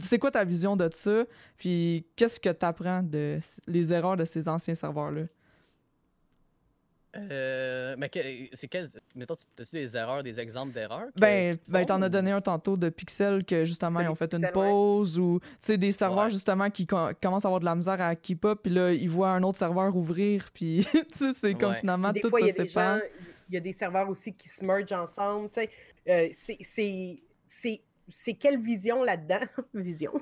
[0.00, 1.24] c'est quoi ta vision de ça?
[1.56, 5.22] Puis qu'est-ce que tu apprends de les erreurs de ces anciens serveurs-là?
[7.30, 8.10] Euh, mais
[8.52, 8.88] c'est quel.
[9.14, 11.08] Mettons, as-tu des erreurs, des exemples d'erreurs?
[11.16, 14.48] Ben, ben t'en as donné un tantôt de Pixel que justement, ils ont fait une
[14.52, 18.14] pause ou, tu sais, des serveurs justement qui commencent à avoir de la misère à
[18.16, 21.74] keep up, puis là, ils voient un autre serveur ouvrir, puis, tu sais, c'est comme
[21.74, 23.00] finalement tout fois, ça sépare.
[23.48, 25.70] Il y a des serveurs aussi qui se mergent ensemble, tu sais.
[26.08, 26.28] Euh,
[28.10, 29.46] c'est quelle vision là-dedans?
[29.74, 30.12] vision.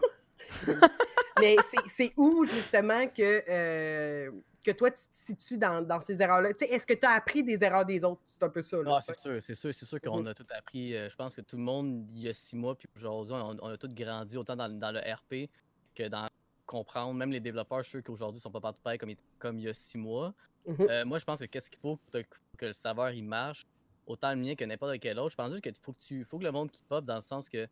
[1.40, 1.56] mais
[1.92, 3.42] c'est où justement que.
[3.48, 4.30] Euh,
[4.66, 6.50] que toi, tu te situes dans, ces erreurs-là?
[6.50, 8.20] Est-ce que tu as appris des erreurs des autres?
[8.26, 8.78] C'est un peu ça.
[8.86, 10.28] Ah, c'est sûr, c'est sûr, c'est sûr qu'on mm-hmm.
[10.28, 10.94] a tout appris.
[10.94, 13.68] Euh, je pense que tout le monde, il y a six mois, puis aujourd'hui, on,
[13.68, 15.48] a tout grandi, autant dans, le RP
[15.94, 16.28] que dans
[16.66, 17.14] comprendre.
[17.14, 19.68] Même les développeurs, je suis sûr qu'aujourd'hui, ne sont pas partout comme, comme il y
[19.68, 20.34] a six mois.
[20.66, 20.90] Mm-hmm.
[20.90, 22.24] Euh, moi, je pense que qu'est-ce qu'il faut que,
[22.58, 23.62] que, le serveur il marche,
[24.06, 25.30] autant le mien que n'importe quel autre.
[25.30, 27.20] Je pense juste qu'il faut que tu faut que le monde qui pop dans le
[27.20, 27.68] sens que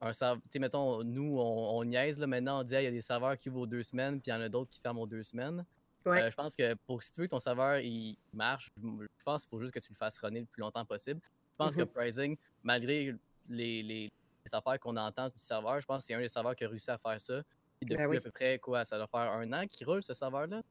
[0.00, 3.36] un serveur, mettons, nous, on, niaise, là, maintenant, on dit, il y a des serveurs
[3.36, 5.64] qui vont deux semaines, puis il y en a d'autres qui ferment aux deux semaines.
[6.06, 9.42] Euh, je pense que pour si tu veux que ton serveur il marche, je pense
[9.42, 11.20] qu'il faut juste que tu le fasses runner le plus longtemps possible.
[11.22, 11.92] Je pense que mm-hmm.
[11.92, 13.14] Pricing, malgré
[13.48, 14.12] les, les,
[14.52, 16.90] affaires qu'on entend du serveur, je pense que c'est un des serveurs qui a réussi
[16.90, 17.42] à faire ça.
[17.82, 20.62] Ben depuis à peu près, quoi, ça doit faire un an qu'il roule ce serveur-là?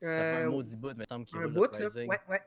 [0.00, 2.08] Ça fait un euh, maudit bout, mettons, qu'il roule bout, le Pricing.
[2.08, 2.42] Ouais, ouais.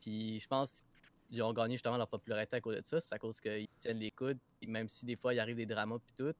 [0.00, 0.84] Puis je pense
[1.28, 3.00] qu'ils ont gagné justement leur popularité à cause de ça.
[3.00, 4.38] C'est à cause qu'ils tiennent les coudes.
[4.66, 6.34] même si des fois il arrive des dramas puis tout,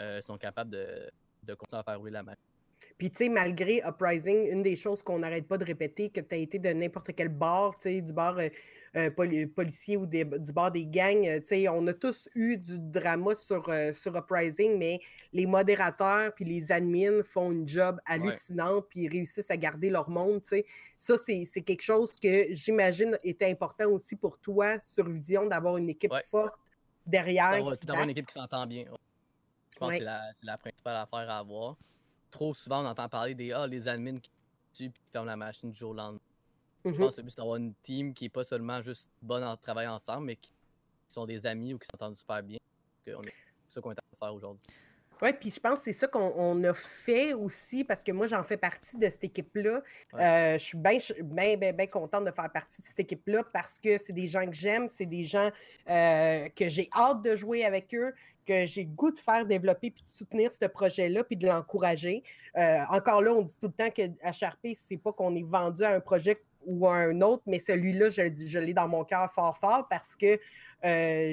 [0.00, 1.10] euh, ils sont capables de,
[1.42, 2.53] de continuer à faire rouler la machine.
[2.98, 6.34] Puis, tu sais, malgré Uprising, une des choses qu'on n'arrête pas de répéter, que tu
[6.34, 8.48] as été de n'importe quel bar, tu sais, du bar euh,
[8.96, 13.34] euh, policier ou du bar des gangs, tu sais, on a tous eu du drama
[13.34, 15.00] sur, sur Uprising, mais
[15.32, 20.08] les modérateurs puis les admins font une job hallucinant puis ils réussissent à garder leur
[20.08, 20.66] monde, tu sais.
[20.96, 25.90] Ça, c'est quelque chose que j'imagine était important aussi pour toi sur Vision, d'avoir une
[25.90, 26.58] équipe forte
[27.06, 27.62] derrière.
[27.82, 28.84] D'avoir une équipe qui s'entend bien.
[28.84, 31.76] Je pense que c'est la, la, principale affaire à avoir
[32.34, 34.30] trop souvent, on entend parler des ah, les admins qui
[34.72, 36.20] tuent et qui ferment la machine du jour au lendemain.
[36.84, 36.96] Je mm-hmm.
[36.98, 39.56] pense que le but, c'est d'avoir une team qui n'est pas seulement juste bonne en
[39.56, 40.52] travailler ensemble, mais qui,
[41.06, 42.58] sont des amis ou qui s'entendent super bien.
[43.04, 43.14] C'est
[43.68, 44.66] ça qu'on est en train de faire aujourd'hui.
[45.24, 48.44] Oui, puis je pense que c'est ça qu'on a fait aussi, parce que moi, j'en
[48.44, 49.80] fais partie de cette équipe-là.
[50.20, 53.78] Euh, je suis bien, bien, bien, bien contente de faire partie de cette équipe-là parce
[53.78, 55.48] que c'est des gens que j'aime, c'est des gens
[55.88, 58.12] euh, que j'ai hâte de jouer avec eux,
[58.46, 62.22] que j'ai goût de faire développer puis de soutenir ce projet-là puis de l'encourager.
[62.58, 65.84] Euh, encore là, on dit tout le temps qu'à Sharpie, c'est pas qu'on est vendu
[65.84, 69.56] à un projet ou un autre, mais celui-là, je, je l'ai dans mon cœur fort
[69.56, 70.38] fort parce que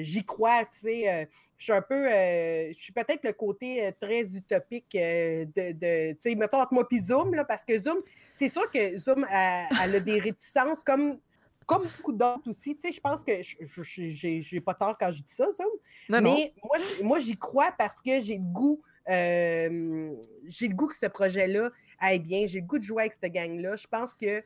[0.02, 1.28] j'y crois, tu sais
[1.62, 6.10] je suis un peu, euh, je suis peut-être le côté euh, très utopique euh, de,
[6.12, 7.98] tu sais, mettons entre moi et Zoom, là, parce que Zoom,
[8.32, 11.20] c'est sûr que Zoom a, a des réticences comme,
[11.64, 12.74] comme beaucoup d'autres aussi.
[12.74, 16.20] Tu sais, je pense que je n'ai pas tort quand je dis ça, Zoom.
[16.20, 21.06] mais moi, moi j'y crois parce que j'ai le goût, j'ai le goût que ce
[21.06, 22.48] projet-là aille bien.
[22.48, 23.76] J'ai le goût de jouer avec cette gang-là.
[23.76, 24.42] Je pense que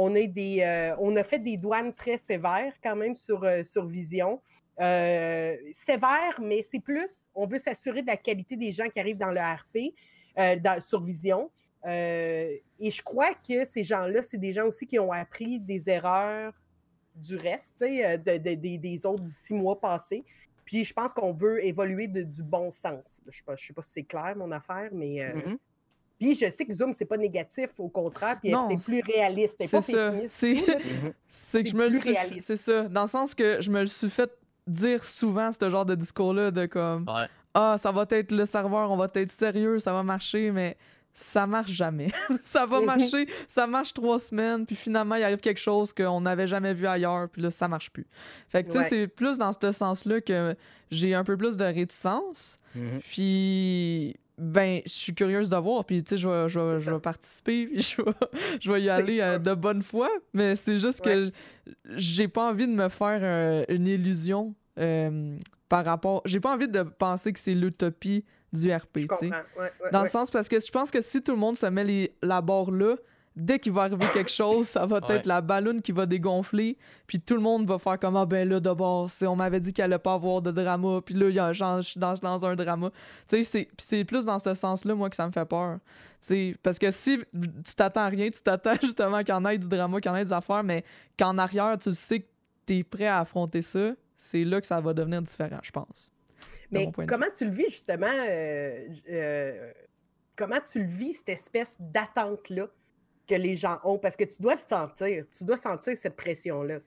[0.00, 4.40] on, a des, on a fait des douanes très sévères quand même sur, sur Vision.
[4.80, 9.18] Euh, sévère, mais c'est plus, on veut s'assurer de la qualité des gens qui arrivent
[9.18, 9.92] dans le RP,
[10.38, 11.50] euh, dans, sur Vision.
[11.84, 15.88] Euh, et je crois que ces gens-là, c'est des gens aussi qui ont appris des
[15.90, 16.52] erreurs
[17.16, 20.24] du reste, des autres six mois passés.
[20.64, 23.20] Puis je pense qu'on veut évoluer du bon sens.
[23.24, 25.16] Je ne sais, pas si c'est clair, mon affaire, mais.
[25.16, 25.58] Mm-hmm.
[26.18, 29.56] Puis je sais que Zoom, c'est pas négatif, au contraire, puis elle est plus réaliste,
[29.60, 30.46] elle pas pessimiste.
[31.50, 32.14] C'est que je me suis.
[32.42, 32.82] C'est ça.
[32.88, 34.30] Dans le sens que je me suis fait
[34.66, 37.06] dire souvent ce genre de discours-là de comme
[37.54, 40.76] Ah, ça va être le serveur, on va être sérieux, ça va marcher, mais
[41.14, 42.08] ça marche jamais.
[42.42, 46.46] ça va marcher, ça marche trois semaines, puis finalement, il arrive quelque chose qu'on n'avait
[46.46, 48.06] jamais vu ailleurs, puis là, ça marche plus.
[48.48, 50.54] Fait que, tu sais, c'est plus dans ce sens-là que
[50.90, 52.58] j'ai un peu plus de réticence.
[52.76, 53.00] Mm-hmm.
[53.00, 57.66] Puis, ben, je suis curieuse de voir, puis tu sais, je vais, je, vais, participer,
[57.66, 58.12] puis je vais,
[58.60, 61.30] je vais y aller euh, de bonne foi, mais c'est juste que
[61.96, 65.36] j'ai pas envie de me faire euh, une illusion euh,
[65.68, 66.22] par rapport.
[66.24, 69.30] J'ai pas envie de penser que c'est l'utopie du RP, tu sais.
[69.92, 72.16] Dans le sens parce que je pense que si tout le monde se met les,
[72.22, 72.94] la barre là,
[73.38, 77.20] dès qu'il va arriver quelque chose, ça va être la ballonne qui va dégonfler, puis
[77.20, 79.98] tout le monde va faire comme ah ben là d'abord, on m'avait dit qu'il allait
[79.98, 82.90] pas avoir de drama, puis là y je suis dans, dans, un drama.
[83.28, 85.78] Tu sais, c'est plus dans ce sens-là moi que ça me fait peur.
[86.20, 87.18] sais parce que si
[87.64, 90.14] tu t'attends à rien, tu t'attends justement qu'il y en ait du drama, qu'il y
[90.14, 90.84] en ait des affaires, mais
[91.18, 92.26] qu'en arrière, tu sais que
[92.66, 96.10] tu es prêt à affronter ça, c'est là que ça va devenir différent, je pense.
[96.70, 99.72] Mais comment tu le vis justement euh, euh,
[100.38, 102.68] Comment tu le vis, cette espèce d'attente-là?
[103.28, 103.98] Que les gens ont?
[103.98, 105.24] Parce que tu dois le sentir.
[105.36, 106.78] Tu dois sentir cette pression-là.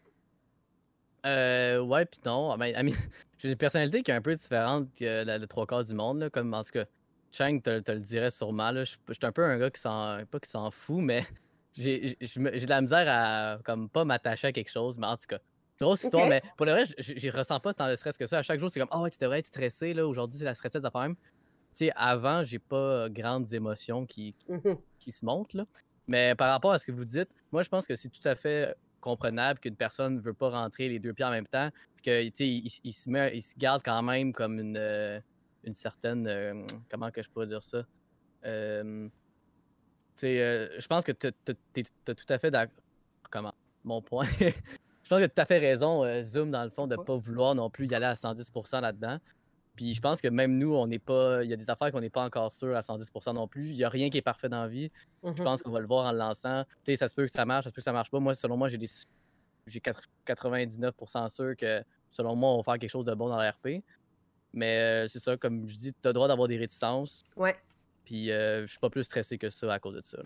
[1.26, 2.58] Euh, ouais, puis non.
[3.38, 6.20] j'ai une personnalité qui est un peu différente que le trois quarts du monde.
[6.20, 6.86] Là, comme en tout cas,
[7.32, 8.74] Chang te, te le dirait sûrement.
[8.74, 10.20] Je suis un peu un gars qui s'en.
[10.26, 11.26] Pas qui s'en fout, mais
[11.74, 14.98] j'ai de la misère à comme pas m'attacher à quelque chose.
[14.98, 15.40] Mais en tout cas,
[15.80, 16.28] grosse histoire.
[16.28, 18.40] Mais pour le vrai, je ressens pas tant de stress que ça.
[18.40, 19.94] À chaque jour, c'est comme Ah ouais, tu devrais être stressé.
[19.94, 21.16] là Aujourd'hui, c'est la stressette, ça même.
[21.74, 25.54] Tu sais, avant, j'ai pas grandes émotions qui, mmh qui se montent.
[25.54, 25.66] Là.
[26.12, 28.36] Mais par rapport à ce que vous dites, moi, je pense que c'est tout à
[28.36, 32.34] fait comprenable qu'une personne ne veut pas rentrer les deux pieds en même temps, puis
[32.34, 35.22] qu'il il, se, met, il se garde quand même comme une, euh,
[35.64, 36.28] une certaine.
[36.28, 37.86] Euh, comment que je pourrais dire ça?
[38.44, 39.08] Euh,
[40.22, 42.84] je pense que tu as tout à fait d'accord.
[43.30, 43.54] Comment?
[43.86, 44.26] Mon point.
[44.42, 47.02] je pense que tu as tout à fait raison, Zoom, dans le fond, de ne
[47.02, 49.18] pas vouloir non plus y aller à 110% là-dedans.
[49.76, 51.44] Puis je pense que même nous, on n'est pas.
[51.44, 53.70] Il y a des affaires qu'on n'est pas encore sûr à 110% non plus.
[53.70, 54.92] Il n'y a rien qui est parfait dans la vie.
[55.24, 56.66] Je mmh pense qu'on va le voir en le lançant.
[56.84, 58.20] Tu sais, ça se peut que ça marche, ça se peut que ça marche pas.
[58.20, 58.90] Moi, selon moi, j'ai des...
[59.68, 63.82] j'ai 99% sûr que, selon moi, on va faire quelque chose de bon dans l'RP.
[64.54, 67.24] Mais euh, c'est ça, comme je dis, tu as le droit d'avoir des réticences.
[67.38, 67.56] Ouais.
[68.04, 70.18] Puis euh, je suis pas plus stressé que ça à cause de ça.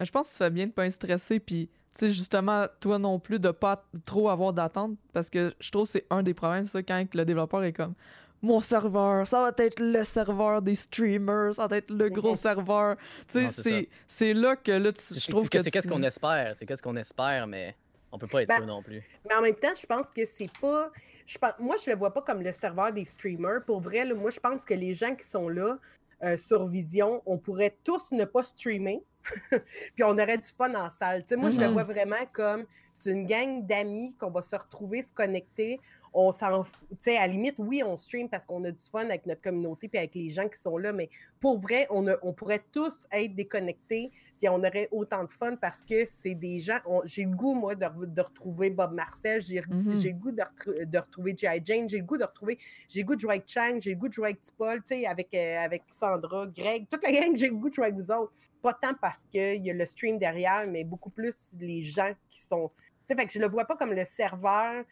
[0.00, 1.40] Je pense que ça fait bien de pas être stressé.
[1.40, 4.96] Puis, tu sais, justement, toi non plus, de pas trop avoir d'attente.
[5.12, 7.94] Parce que je trouve que c'est un des problèmes, ça, quand le développeur est comme
[8.42, 12.96] mon serveur, ça va être le serveur des streamers, ça va être le gros serveur.
[13.28, 15.62] Tu sais, c'est là que là, je trouve que.
[15.62, 17.74] C'est qu'est-ce qu'on espère, c'est qu'est-ce qu'on espère, mais
[18.12, 19.02] on peut pas être ben, non plus.
[19.28, 20.90] Mais en même temps, je pense que c'est pas.
[21.26, 23.64] Je moi, je le vois pas comme le serveur des streamers.
[23.66, 25.78] Pour vrai, moi, je pense que les gens qui sont là
[26.22, 29.02] euh, sur Vision, on pourrait tous ne pas streamer.
[29.50, 31.22] puis on aurait du fun en salle.
[31.28, 31.72] sais, moi, je le mm-hmm.
[31.72, 35.80] vois vraiment comme c'est une gang d'amis qu'on va se retrouver, se connecter
[36.20, 39.04] on s'en Tu sais, à la limite, oui, on stream parce qu'on a du fun
[39.04, 41.08] avec notre communauté et avec les gens qui sont là, mais
[41.40, 45.84] pour vrai, on, on pourrait tous être déconnectés puis on aurait autant de fun parce
[45.84, 46.78] que c'est des gens.
[47.04, 50.04] J'ai le goût, moi, de, retrouver Bob Marcel, j'ai mm-hmm.
[50.04, 51.60] le goût de, retrouver J.I.
[51.64, 52.58] Jane, j'ai le goût de retrouver.
[52.88, 54.94] J'ai le goût de jouer avec Chang, j'ai le goût de jouer avec Tipol, tu
[54.94, 57.96] sais, avec, euh, avec Sandra, Greg, toute la gang, j'ai le goût de jouer avec
[57.96, 58.32] vous autres.
[58.62, 62.40] Pas tant parce qu'il y a le stream derrière, mais beaucoup plus les gens qui
[62.40, 62.70] sont.
[63.08, 64.84] Tu sais, fait que je le vois pas comme le serveur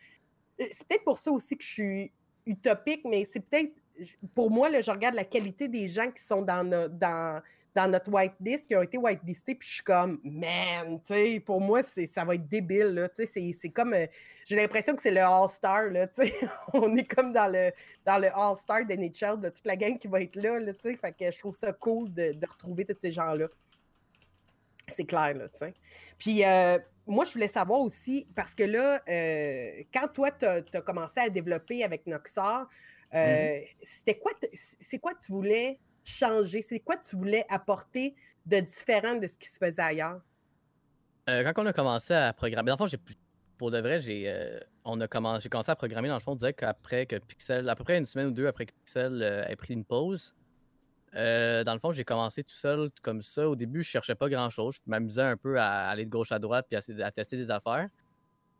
[0.59, 2.12] c'est peut-être pour ça aussi que je suis
[2.47, 3.73] utopique, mais c'est peut-être,
[4.35, 7.42] pour moi, là, je regarde la qualité des gens qui sont dans, dans,
[7.75, 11.61] dans notre whitelist, qui ont été whitelistés, puis je suis comme, man, tu sais, pour
[11.61, 14.07] moi, ça va être débile, tu sais, c'est comme, euh,
[14.47, 16.35] j'ai l'impression que c'est le All-Star, tu sais,
[16.75, 17.73] on est comme dans le,
[18.05, 20.97] dans le All-Star de de toute la gang qui va être là, là, tu sais,
[20.97, 23.49] fait que je trouve ça cool de, de retrouver tous ces gens-là.
[24.88, 25.75] C'est clair, là, tu sais.
[26.19, 30.81] Puis, euh, moi, je voulais savoir aussi, parce que là, euh, quand toi, tu as,
[30.81, 32.69] commencé à développer avec Noxar,
[33.14, 33.66] euh, mm-hmm.
[33.83, 36.62] c'était quoi, c'est quoi tu voulais changer?
[36.62, 38.14] C'est quoi tu voulais apporter
[38.45, 40.21] de différent de ce qui se faisait ailleurs?
[41.29, 42.97] Euh, quand on a commencé à programmer, dans le fond,
[43.59, 46.37] pour de vrai, j'ai, on a commencé, j'ai commencé à programmer, dans le fond, on
[46.37, 49.57] dirait qu'après que Pixel, à peu près une semaine ou deux après que Pixel ait
[49.57, 50.35] pris une pause,
[51.16, 53.48] euh, dans le fond, j'ai commencé tout seul comme ça.
[53.48, 54.76] Au début, je cherchais pas grand-chose.
[54.76, 57.88] Je m'amusais un peu à aller de gauche à droite puis à, tester des affaires.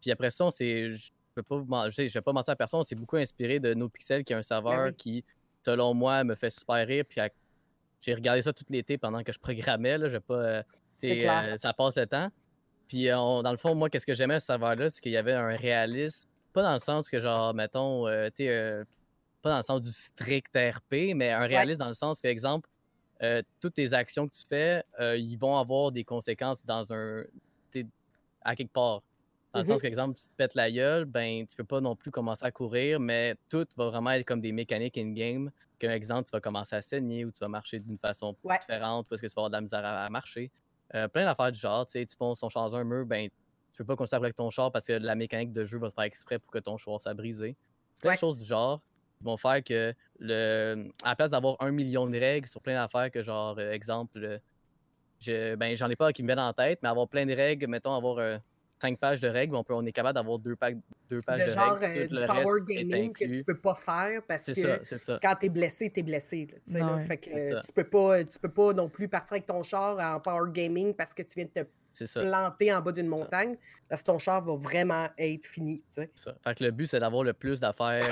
[0.01, 0.97] Puis après ça, je ne
[1.37, 4.25] vais pas vous je vais pas mentir à personne, on s'est beaucoup inspiré de NoPixel,
[4.25, 5.25] qui est un ben serveur qui,
[5.65, 7.05] selon moi, me fait super rire.
[7.07, 7.21] Puis
[8.01, 9.99] j'ai regardé ça tout l'été pendant que je programmais.
[9.99, 10.21] Là.
[10.21, 10.63] pas, euh,
[11.05, 12.31] euh, ça passe le temps.
[12.89, 15.57] Puis dans le fond, moi, qu'est-ce que j'aimais ce serveur-là, c'est qu'il y avait un
[15.57, 16.29] réalisme.
[16.55, 18.85] Pas dans le sens que, genre, mettons, tu sais,
[19.47, 22.69] pas dans le sens du strict RP, mais un réaliste dans le sens que, exemple,
[23.23, 27.23] euh, toutes tes actions que tu fais, euh, ils vont avoir des conséquences dans un.
[28.43, 29.03] à quelque part.
[29.55, 31.95] Dans le sens que, exemple, tu te pètes la gueule, ben, tu peux pas non
[31.95, 35.51] plus commencer à courir, mais tout va vraiment être comme des mécaniques in-game.
[35.79, 39.21] Qu'un exemple, tu vas commencer à saigner ou tu vas marcher d'une façon différente parce
[39.21, 40.51] que tu vas avoir de la misère à, marcher.
[40.95, 43.29] Euh, plein d'affaires du genre, tu sais, tu fonces ton char dans un mur, ben,
[43.73, 45.95] tu peux pas continuer avec ton char parce que la mécanique de jeu va se
[45.95, 47.57] faire exprès pour que ton char soit brisé.
[48.01, 48.83] Plein de choses du genre
[49.21, 53.11] vont faire que, le, à la place d'avoir un million de règles sur plein d'affaires,
[53.11, 54.41] que genre, euh, exemple,
[55.21, 57.67] je, ben, j'en ai pas qui me viennent en tête, mais avoir plein de règles,
[57.67, 58.39] mettons, avoir euh,
[58.81, 60.57] cinq pages de règles, on, peut, on est capable d'avoir deux,
[61.09, 62.19] deux pages de genre, règles.
[62.19, 65.91] Euh, du power gaming que tu peux pas faire parce que ça, quand t'es blessé,
[65.91, 66.49] t'es blessé.
[66.69, 69.99] Là, fait que, tu, peux pas, tu peux pas non plus partir avec ton char
[69.99, 73.57] en power gaming parce que tu viens de te planter en bas d'une montagne
[73.89, 75.83] parce que ton char va vraiment être fini.
[75.89, 76.11] Fait
[76.55, 78.05] que le but, c'est d'avoir le plus d'affaires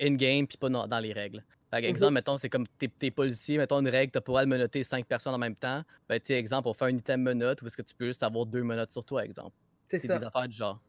[0.00, 1.44] in-game puis pas dans, les règles.
[1.70, 1.86] Par mhm.
[1.86, 5.06] exemple, mettons, c'est comme t'es, es policier, mettons une règle, t'as pas le menotter cinq
[5.06, 5.82] personnes en même temps.
[6.08, 8.46] Ben, tu exemple, pour faire un item menotte, ou est-ce que tu peux juste avoir
[8.46, 9.56] deux menottes sur toi, exemple.
[9.88, 10.80] C'est, c'est des affaires du genre.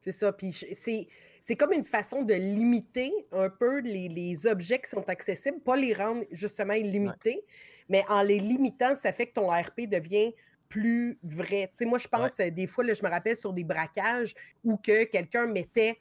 [0.00, 0.32] C'est ça.
[0.32, 5.60] Puis c'est, comme une façon de limiter un peu les, les, objets qui sont accessibles,
[5.60, 7.44] pas les rendre justement illimités,
[7.88, 10.32] mais en les limitant, ça fait que ton RP devient
[10.68, 11.68] plus vrai.
[11.70, 14.78] Tu sais, moi, je pense, des fois, là, je me rappelle sur des braquages où
[14.78, 16.00] que quelqu'un mettait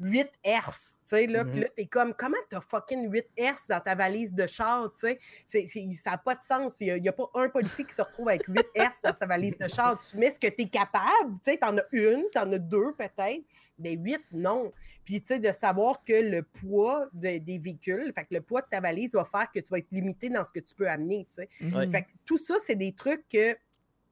[0.00, 3.66] 8 Hertz, tu sais, là, puis mmh là, t'es comme, comment t'as fucking 8 Hertz
[3.68, 7.12] dans ta valise de char, tu sais, ça n'a pas de sens, il n'y a,
[7.12, 10.16] pas un policier qui se retrouve avec 8 Hertz dans sa valise de char, tu
[10.16, 13.44] mets ce que t'es capable, tu sais, t'en as une, t'en as deux peut-être,
[13.78, 14.72] mais 8, non.
[15.04, 18.66] Puis, tu sais, de savoir que le poids des véhicules, fait que le poids de
[18.70, 21.26] ta valise va faire que tu vas être limité dans ce que tu peux amener,
[21.30, 21.48] tu sais.
[21.60, 23.56] Mmh fait que tout ça, c'est des trucs que,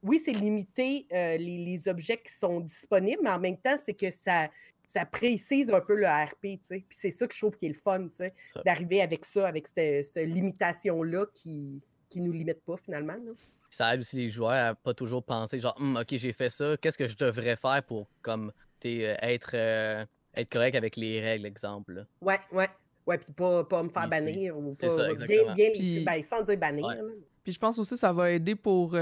[0.02, 3.92] oui, c'est limiter euh, les, les, objets qui sont disponibles, mais en même temps, c'est
[3.92, 4.48] que ça,
[4.86, 6.84] ça précise un peu le RP, tu sais.
[6.88, 9.48] Puis c'est ça que je trouve qui est le fun, tu sais, d'arriver avec ça,
[9.48, 13.16] avec cette, limitation-là qui, qui nous limite pas finalement.
[13.68, 16.76] Ça aide aussi les joueurs à pas toujours penser genre «Hum, ok j'ai fait ça,
[16.80, 18.52] qu'est-ce que je devrais faire pour comme
[18.84, 22.06] être, être correct avec les règles, exemple.
[22.20, 22.68] Ouais, ouais.
[23.06, 24.90] Ouais, puis pas, pas me faire bannir ou pas.
[24.90, 26.86] Ça, bien, bien, ben, sans dire bannir.
[27.44, 28.96] Puis je pense aussi que ça va aider pour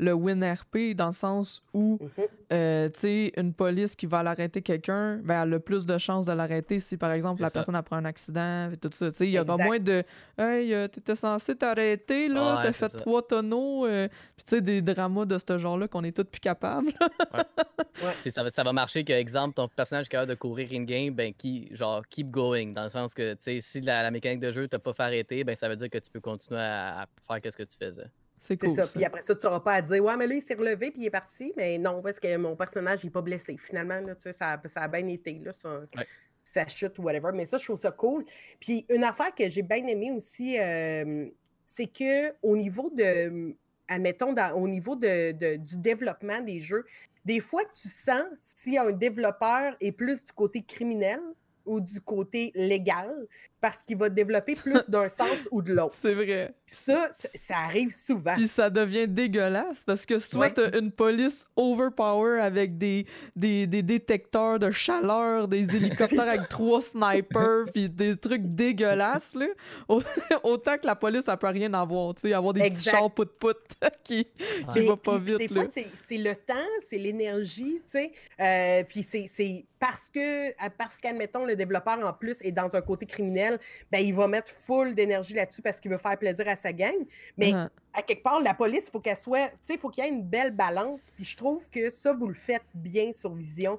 [0.00, 2.24] le WinRP dans le sens où, mhm.
[2.52, 6.24] euh, tu sais, une police qui va l'arrêter quelqu'un, ben, elle a plus de chances
[6.24, 9.10] de l'arrêter si, par exemple, la personne apprend un accident et tout ça.
[9.10, 10.02] Tu sais, il y aura moins de
[10.38, 13.86] «Hey, euh, t'étais censé t'arrêter, là, t'as fait trois tonneaux.
[13.86, 16.88] Euh, puis tu sais, des dramas de ce genre-là qu'on est tous plus capables.
[17.34, 18.30] ouais.
[18.30, 21.34] Ça, va, ça va marcher que, exemple, ton personnage est capable de courir in-game, ben,
[21.34, 24.66] qui, genre, keep going, dans le sens que, tu sais, si la, mécanique de jeu
[24.66, 27.06] t'a pas fait arrêter, ben, ça veut dire que tu peux continuer à, à
[27.40, 28.10] faire ce que tu faisais.
[28.40, 28.74] C'est cool.
[28.74, 28.86] Ça.
[28.86, 31.02] Puis après ça, tu n'auras pas à dire Ouais, mais là, il s'est relevé puis
[31.02, 31.52] il est parti.
[31.56, 33.56] Mais non, parce que mon personnage n'est pas blessé.
[33.58, 34.32] Finalement, là, ça,
[34.64, 35.34] ça a bien été.
[35.44, 37.30] Là, ça, chute ou whatever.
[37.34, 38.24] Mais ça, je trouve ça cool.
[38.58, 41.28] Puis une affaire que j'ai bien aimée aussi, euh,
[41.66, 43.54] c'est que au niveau de.
[43.92, 46.84] Admettons, au niveau de, du développement des jeux,
[47.24, 51.20] des fois, tu sens si un développeur est plus du côté criminel
[51.66, 53.26] ou du côté légal
[53.60, 55.94] parce qu'il va développer plus d'un sens ou de l'autre.
[56.00, 56.54] C'est vrai.
[56.66, 58.34] Ça, ça arrive souvent.
[58.34, 63.82] Puis ça devient dégueulasse parce que soit t'as une police overpower avec des, des, des,
[63.82, 69.46] détecteurs de chaleur, des hélicoptères avec trois snipers, puis des trucs dégueulasses, là.
[70.42, 73.56] Autant que la police, ça peut rien avoir, tu sais, avoir des petits chars pout-pout
[74.02, 74.26] qui,
[74.72, 75.64] qui va pas vite, Des fois,
[76.08, 76.54] c'est le temps,
[76.88, 78.12] c'est l'énergie, tu sais.
[78.40, 83.06] Euh, puis c'est parce que, parce qu'admettons, le développeur, en plus, est dans un côté
[83.06, 83.49] criminel,
[83.90, 86.94] ben, il va mettre full d'énergie là-dessus parce qu'il veut faire plaisir à sa gang.
[87.36, 87.52] Mais
[87.92, 89.48] à quelque part, la police, il faut qu'elle soit.
[89.48, 91.10] Tu sais, il faut qu'il y ait une belle balance.
[91.14, 93.78] Puis je trouve que ça, vous le faites bien sur Vision.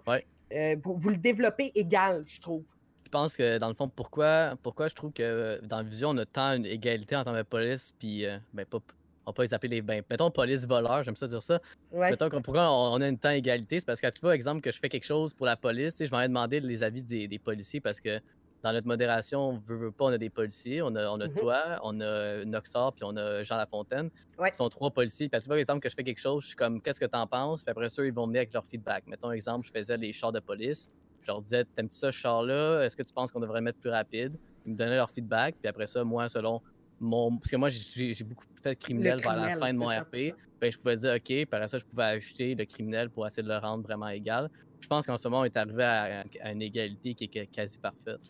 [0.53, 2.63] Euh, vous, le développez égal, je trouve.
[3.05, 6.25] Je pense que dans le fond, pourquoi, pourquoi je trouve que dans Vision, on a
[6.25, 8.79] tant une égalité en tant que police, puis euh, ben, pas,
[9.25, 9.81] on peut les appeler les.
[9.81, 11.61] Ben, mettons police voleur, j'aime ça dire ça.
[11.91, 14.79] Mettons pourquoi on, a une temps égalité, c'est parce qu'à tu vois, exemple, que je
[14.79, 17.81] fais quelque chose pour la police, je m'en ai demandé les avis des, des policiers
[17.81, 18.19] parce que
[18.63, 20.81] dans notre modération, on veut, veut pas, on a des policiers.
[20.81, 21.39] On a, on a mm-hmm.
[21.39, 24.09] toi, on a Noxor, puis on a Jean Lafontaine.
[24.37, 24.49] Ouais.
[24.49, 25.29] Ils sont trois policiers.
[25.29, 27.17] Puis à par exemple, que je fais quelque chose, je suis comme, qu'est-ce que tu
[27.17, 27.63] en penses?
[27.63, 29.05] Puis après ça, ils vont venir avec leur feedback.
[29.07, 30.87] Mettons, exemple, je faisais les chars de police.
[31.21, 32.83] Je leur disais, t'aimes-tu ça, ce char-là?
[32.83, 34.33] Est-ce que tu penses qu'on devrait le mettre plus rapide?
[34.65, 35.55] Ils me donnaient leur feedback.
[35.59, 36.61] Puis après ça, moi, selon
[36.99, 37.37] mon.
[37.37, 40.35] Parce que moi, j'ai beaucoup fait de criminel, vers la fin de mon RP.
[40.59, 41.23] Ben, je pouvais dire, OK.
[41.25, 44.49] Puis après ça, je pouvais ajouter le criminel pour essayer de le rendre vraiment égal.
[44.79, 47.79] Je pense qu'en ce moment, on est arrivé à, à une égalité qui est quasi
[47.79, 48.21] parfaite.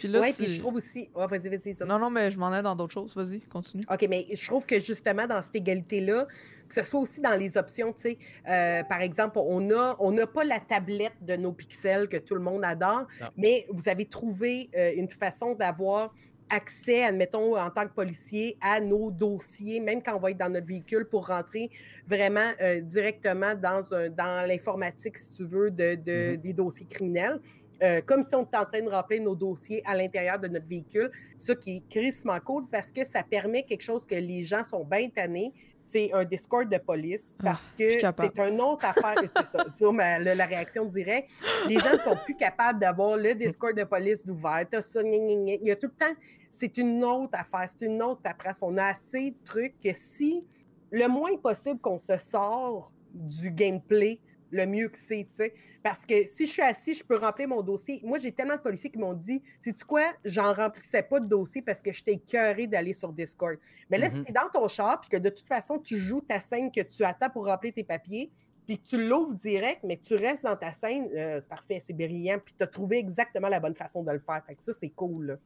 [0.00, 1.10] Puis là, puis je trouve aussi.
[1.14, 1.86] vas-y, vas-y.
[1.86, 3.14] Non, non, mais je m'en ai dans d'autres choses.
[3.14, 3.84] Vas-y, continue.
[3.90, 6.26] OK, mais je trouve que justement, dans cette égalité-là,
[6.68, 10.14] que ce soit aussi dans les options, tu sais, euh, par exemple, on n'a on
[10.26, 14.70] pas la tablette de nos pixels que tout le monde adore, mais vous avez trouvé
[14.74, 16.14] euh, une façon d'avoir
[16.48, 20.48] accès, admettons, en tant que policier, à nos dossiers, même quand on va être dans
[20.48, 21.70] notre véhicule pour rentrer
[22.06, 23.82] vraiment euh, directement dans,
[24.16, 26.36] dans l'informatique, si tu veux, de, mm-hmm.
[26.40, 27.40] des dossiers criminels.
[27.82, 30.66] Euh, comme si on était en train de remplir nos dossiers à l'intérieur de notre
[30.66, 31.10] véhicule.
[31.38, 34.84] Ce qui est crissement cool parce que ça permet quelque chose que les gens sont
[34.84, 35.52] bien tannés.
[35.86, 39.16] C'est un Discord de police ah, parce que c'est une autre affaire.
[39.22, 41.30] c'est ça, sur la, réaction directe.
[41.66, 44.66] Les gens ne sont plus capables d'avoir le Discord de police d'ouvert.
[44.72, 46.14] Il y a tout le temps.
[46.50, 47.68] C'est une autre affaire.
[47.70, 48.60] C'est une autre paperasse.
[48.62, 50.44] On a assez de trucs que si
[50.90, 55.54] le moins possible qu'on se sort du gameplay le mieux que c'est, tu sais.
[55.82, 58.00] Parce que si je suis assis, je peux remplir mon dossier.
[58.04, 61.62] Moi, j'ai tellement de policiers qui m'ont dit, sais-tu quoi, j'en remplissais pas de dossier
[61.62, 63.58] parce que j'étais écœuré d'aller sur Discord.
[63.90, 64.24] Mais là, si mm-hmm.
[64.24, 66.82] tu es dans ton char, puis que de toute façon, tu joues ta scène que
[66.82, 68.30] tu attends pour remplir tes papiers,
[68.66, 71.82] puis que tu l'ouvres direct, mais que tu restes dans ta scène, euh, c'est parfait,
[71.84, 74.42] c'est brillant, puis tu as trouvé exactement la bonne façon de le faire.
[74.46, 75.36] Fait que ça, c'est cool, là.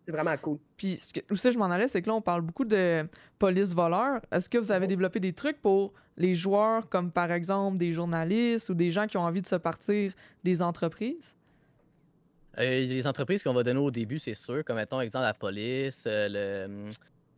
[0.00, 0.58] C'est vraiment cool.
[0.76, 3.06] Puis, ce que, où je m'en allais, c'est que là, on parle beaucoup de
[3.38, 4.20] police voleur.
[4.32, 4.88] Est-ce que vous avez mm-hmm.
[4.88, 9.16] développé des trucs pour les joueurs, comme par exemple des journalistes ou des gens qui
[9.16, 11.36] ont envie de se partir des entreprises?
[12.58, 16.04] Euh, les entreprises qu'on va donner au début, c'est sûr, comme mettons, exemple, la police,
[16.06, 16.88] euh,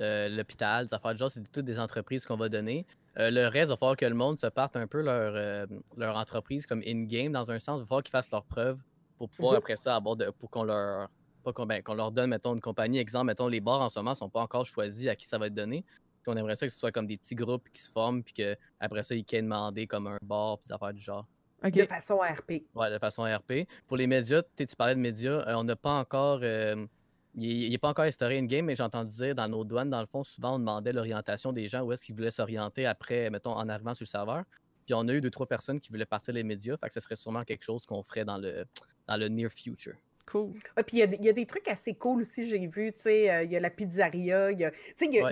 [0.00, 2.86] euh, l'hôpital, des affaires de genre, c'est toutes des entreprises qu'on va donner.
[3.16, 6.66] le reste, il va falloir que le monde se parte un peu leur, leur entreprise
[6.66, 7.78] comme in-game, dans un sens.
[7.78, 8.78] Il va falloir qu'ils fassent leurs preuves
[9.18, 10.00] pour pouvoir, après ça,
[10.38, 11.08] pour qu'on leur,
[11.44, 12.98] ben, qu'on leur donne, mettons, une compagnie.
[12.98, 15.38] Exemple, mettons, les bars en ce moment ne sont pas encore choisis à qui ça
[15.38, 15.84] va être donné
[16.30, 19.02] on aimerait ça que ce soit comme des petits groupes qui se forment, puis qu'après
[19.02, 21.26] ça, ils quient demander comme un bar, puis des affaires du genre.
[21.62, 22.64] De façon RP.
[22.74, 23.68] Ouais, de façon RP.
[23.86, 26.40] Pour les médias, tu parlais de médias, euh, on n'a pas encore.
[26.42, 26.86] Euh,
[27.34, 30.00] il n'est pas encore instauré une game, mais j'ai entendu dire dans nos douanes, dans
[30.00, 33.52] le fond, souvent on demandait l'orientation des gens, où est-ce qu'ils voulaient s'orienter après, mettons,
[33.52, 34.44] en arrivant sur le serveur.
[34.84, 37.00] Puis on a eu deux, trois personnes qui voulaient partir les médias, fait que ce
[37.00, 38.66] serait sûrement quelque chose qu'on ferait dans le,
[39.06, 39.94] dans le near future.
[40.26, 40.52] Cool.
[40.76, 42.92] Ah, puis il y, a des trucs assez cool aussi, j'ai vu.
[42.92, 44.52] Tu sais, euh, il y a la pizzeria.
[44.52, 44.70] Il y a,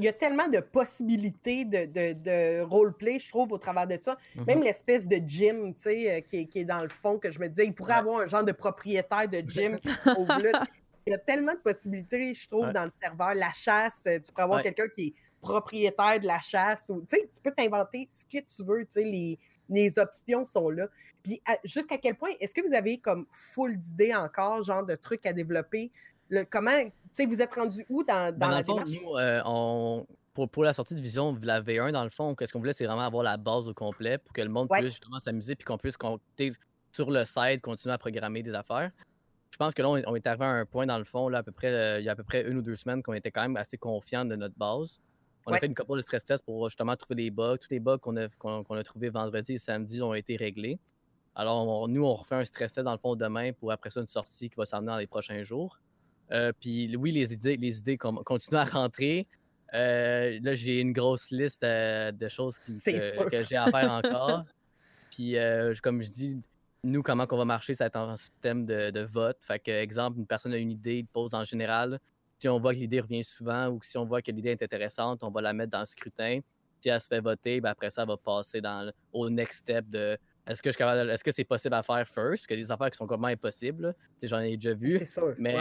[0.01, 4.19] y, a tellement de possibilités de, de, de roleplay, je trouve, au travers de ça.
[4.37, 4.47] Mm-hmm.
[4.47, 7.39] Même l'espèce de gym, tu sais, euh, qui, qui, est dans le fond, que je
[7.39, 10.65] me disais, il pourrait avoir un genre de propriétaire de gym qui se trouve là.
[11.07, 13.35] Il y a tellement de possibilités, je trouve, dans le serveur.
[13.35, 16.91] La chasse, euh, tu pourrais avoir quelqu'un qui est propriétaire de la chasse.
[16.91, 18.87] Ou, tu peux t'inventer ce que tu veux.
[18.97, 19.39] Les,
[19.71, 20.89] les options sont là.
[21.23, 25.25] Puis jusqu'à quel point, est-ce que vous avez comme full d'idées encore, genre de trucs
[25.27, 25.91] à développer?
[26.29, 28.91] Le, comment, tu sais, vous êtes rendu où dans, dans, la démarche?
[28.91, 32.53] Nous, euh, on, pour, pour, la sortie de Vision, la V1, dans le fond, ce
[32.53, 35.19] qu'on voulait, c'est vraiment avoir la base au complet pour que le monde puisse justement
[35.19, 36.53] s'amuser puis qu'on puisse compter
[36.93, 38.91] sur le site, continuer à programmer des affaires.
[39.51, 41.43] Je pense que là, on, est arrivé à un point, dans le fond, là, à
[41.43, 43.31] peu près, euh, il y a à peu près une ou deux semaines qu'on était
[43.31, 45.01] quand même assez confiant de notre base.
[45.47, 47.57] On a fait une couple de stress tests pour justement trouver des bugs.
[47.57, 50.79] Tous les bugs qu'on a, qu'on, a trouvés vendredi et samedi ont été réglés.
[51.35, 54.07] Alors, nous, on refait un stress test dans le fond demain pour après ça une
[54.07, 55.81] sortie qui va s'amener dans les prochains jours.
[56.33, 59.27] Euh, puis oui, les idées, les idées continuent à rentrer.
[59.75, 64.45] Euh, là, j'ai une grosse liste euh, de choses que, j'ai à faire encore.
[65.11, 65.37] puis
[65.83, 66.41] comme je dis,
[66.83, 69.39] nous, comment qu'on va marcher, ça va être un système de, de, vote.
[69.45, 72.01] Fait que, exemple, une personne a une idée, il pose en général
[72.41, 75.23] si on voit que l'idée revient souvent ou si on voit que l'idée est intéressante,
[75.23, 76.41] on va la mettre dans le scrutin.
[76.81, 79.87] Si elle se fait voter, ben après ça, elle va passer dans au next step
[79.91, 80.17] de
[80.47, 82.15] est-ce que est-ce que c'est possible à faire first?
[82.15, 83.95] Parce qu'il y a des affaires qui sont complètement impossibles.
[84.23, 84.93] J'en ai déjà vu.
[84.93, 85.35] C'est sûr.
[85.39, 85.55] Mais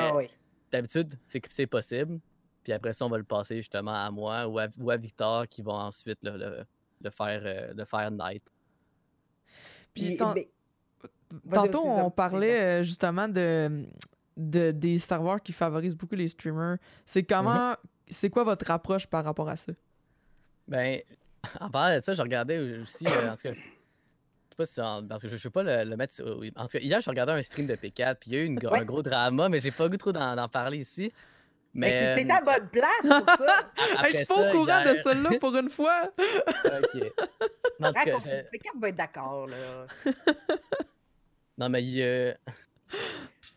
[0.72, 2.20] d'habitude, c'est c'est possible.
[2.64, 5.74] Puis après ça, on va le passer justement à moi ou à, Victor qui va
[5.74, 6.64] ensuite le,
[7.12, 8.44] faire, euh, le faire night.
[9.94, 13.86] Puis, tantôt, on parlait euh, justement de
[14.40, 16.78] de, des serveurs qui favorisent beaucoup les streamers.
[17.06, 17.76] C'est comment.
[18.08, 19.72] C'est quoi votre approche par rapport à ça?
[20.68, 21.00] Ben,
[21.60, 23.06] en parlant de ça, je regardais aussi.
[23.06, 25.96] Euh, en tout cas, je sais pas si parce que je ne veux pas le,
[25.96, 26.16] mettre.
[26.56, 28.46] En tout cas, hier, je regardais un stream de P4, puis il y a eu
[28.46, 31.12] une, un gros drama, mais j'ai pas eu trop d'en parler ici.
[31.72, 33.72] Mais, c'était ta bonne place pour ça.
[34.10, 36.10] je suis pas au courant de celle-là pour une fois.
[36.18, 37.14] ok.
[37.80, 39.86] Non, P4 va être d'accord, là.
[41.60, 42.02] non, mais il.
[42.02, 42.34] Euh...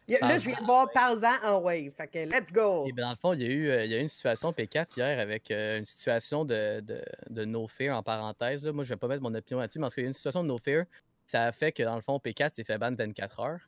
[0.09, 1.93] Là, je viens de voir Parzan en wave.
[1.93, 2.85] Fait que let's go.
[2.87, 4.09] Et ben, dans le fond, il y, a eu, euh, il y a eu une
[4.09, 8.65] situation P4 hier avec euh, une situation de, de, de, no fear en parenthèse.
[8.65, 8.73] Là.
[8.73, 10.49] Moi, je vais pas mettre mon opinion là-dessus, parce qu'il y a une situation de
[10.49, 10.85] no fear.
[11.27, 13.61] Ça a fait que dans le fond, P4 s'est fait ban 24 heures.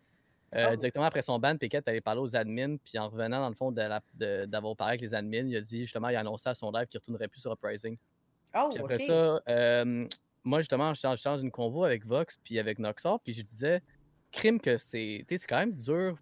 [0.55, 0.77] Euh, oh.
[0.77, 3.73] Directement après son ban, P4 allait parler aux admins, puis en revenant dans le fond
[3.73, 6.87] d'avoir parlé avec les admins, il a dit justement, il a annoncé à son live
[6.87, 7.97] qu'il ne retournerait plus sur Uprising.
[8.57, 9.41] Oh, puis après ça,
[10.45, 13.81] moi justement, je change, une convo avec Vox puis avec Noxor, puis je disais,
[14.35, 16.17] crime que c'est quand même dur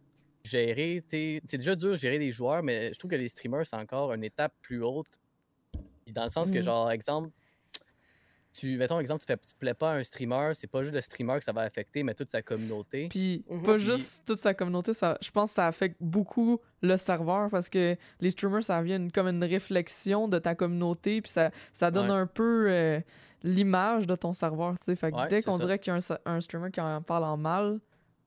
[0.44, 1.02] gérer.
[1.08, 4.12] C'est déjà dur de gérer des joueurs, mais je trouve que les streamers, c'est encore
[4.12, 5.20] une étape plus haute.
[6.08, 6.62] Dans le sens que, mmh.
[6.62, 7.30] genre, exemple,
[8.52, 11.00] tu, mettons, exemple, tu fais tu plais pas à un streamer, c'est pas juste le
[11.00, 13.08] streamer que ça va affecter, mais toute sa communauté.
[13.08, 16.96] Puis, mmh pas juste toute sa communauté, ça, je pense que ça affecte beaucoup le
[16.98, 21.50] serveur parce que les streamers, ça vient comme une réflexion de ta communauté, puis ça,
[21.72, 23.00] ça donne un peu euh,
[23.42, 24.96] l'image de ton serveur, tu sais.
[24.96, 27.38] Fait que dès qu'on dirait qu'il y a un, un, streamer qui en parle en
[27.38, 27.80] mal,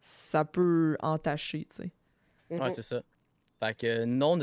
[0.06, 1.92] ça peut entacher, tu sais.
[2.52, 2.76] Ouais, mhm.
[2.76, 3.02] c'est ça.
[3.60, 4.38] Fait que non,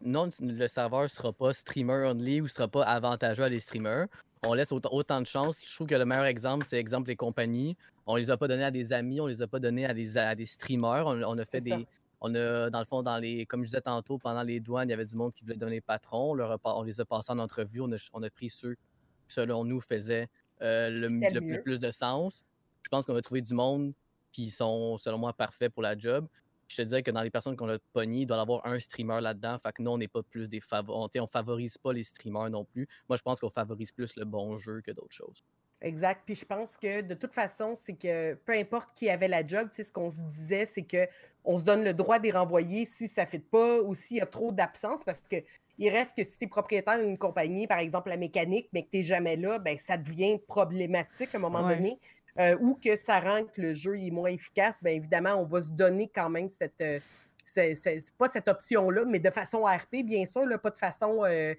[0.00, 4.06] non, le serveur sera pas streamer only ou sera pas avantageux à les streamers.
[4.42, 5.58] On laisse autant, de chance.
[5.62, 7.76] Je trouve que le meilleur exemple, c'est exemple les compagnies.
[8.06, 10.16] On les a pas donnés à des amis, on les a pas donnés à des,
[10.16, 11.06] à des streamers.
[11.06, 11.86] On, a fait des.
[12.22, 14.92] On a, dans le fond, dans les, comme je disais tantôt, pendant les douanes, il
[14.92, 16.40] y avait du monde qui voulait donner patron.
[16.40, 17.82] On, on les a passés en entrevue.
[17.82, 20.28] On a, on a pris ceux qui, selon nous, faisaient
[20.62, 22.46] euh, le, le, plus de sens.
[22.82, 23.92] Je pense qu'on va trouver du monde
[24.32, 26.26] qui sont, selon moi, parfaits pour la job
[26.72, 28.80] je te dirais que dans les personnes qu'on a pognées, il doit y avoir un
[28.80, 29.58] streamer là-dedans.
[29.58, 31.10] Fait que non, on n'est pas plus des favoris.
[31.20, 32.88] On, favorise pas les streamers non plus.
[33.08, 35.44] Moi, je pense qu'on favorise plus le bon jeu que d'autres choses.
[35.80, 36.22] Exact.
[36.24, 39.68] Puis je pense que de toute façon, c'est que peu importe qui avait la job,
[39.72, 41.06] ce qu'on se disait, c'est que
[41.44, 44.18] on se donne le droit de les renvoyer si ça ne fait pas ou s'il
[44.18, 45.36] y a trop d'absence parce que
[45.78, 48.90] il reste que si tu es propriétaire d'une compagnie, par exemple la mécanique, mais que
[48.92, 51.98] tu n'es jamais là, ben, ça devient problématique à un moment donné.
[52.38, 55.60] Euh, ou que ça rend que le jeu est moins efficace, bien évidemment, on va
[55.62, 56.80] se donner quand même cette.
[56.80, 56.98] Euh,
[57.44, 57.76] c'est,
[58.16, 61.24] pas cette option-là, mais de façon RP, bien sûr, là, pas de façon.
[61.24, 61.54] Euh,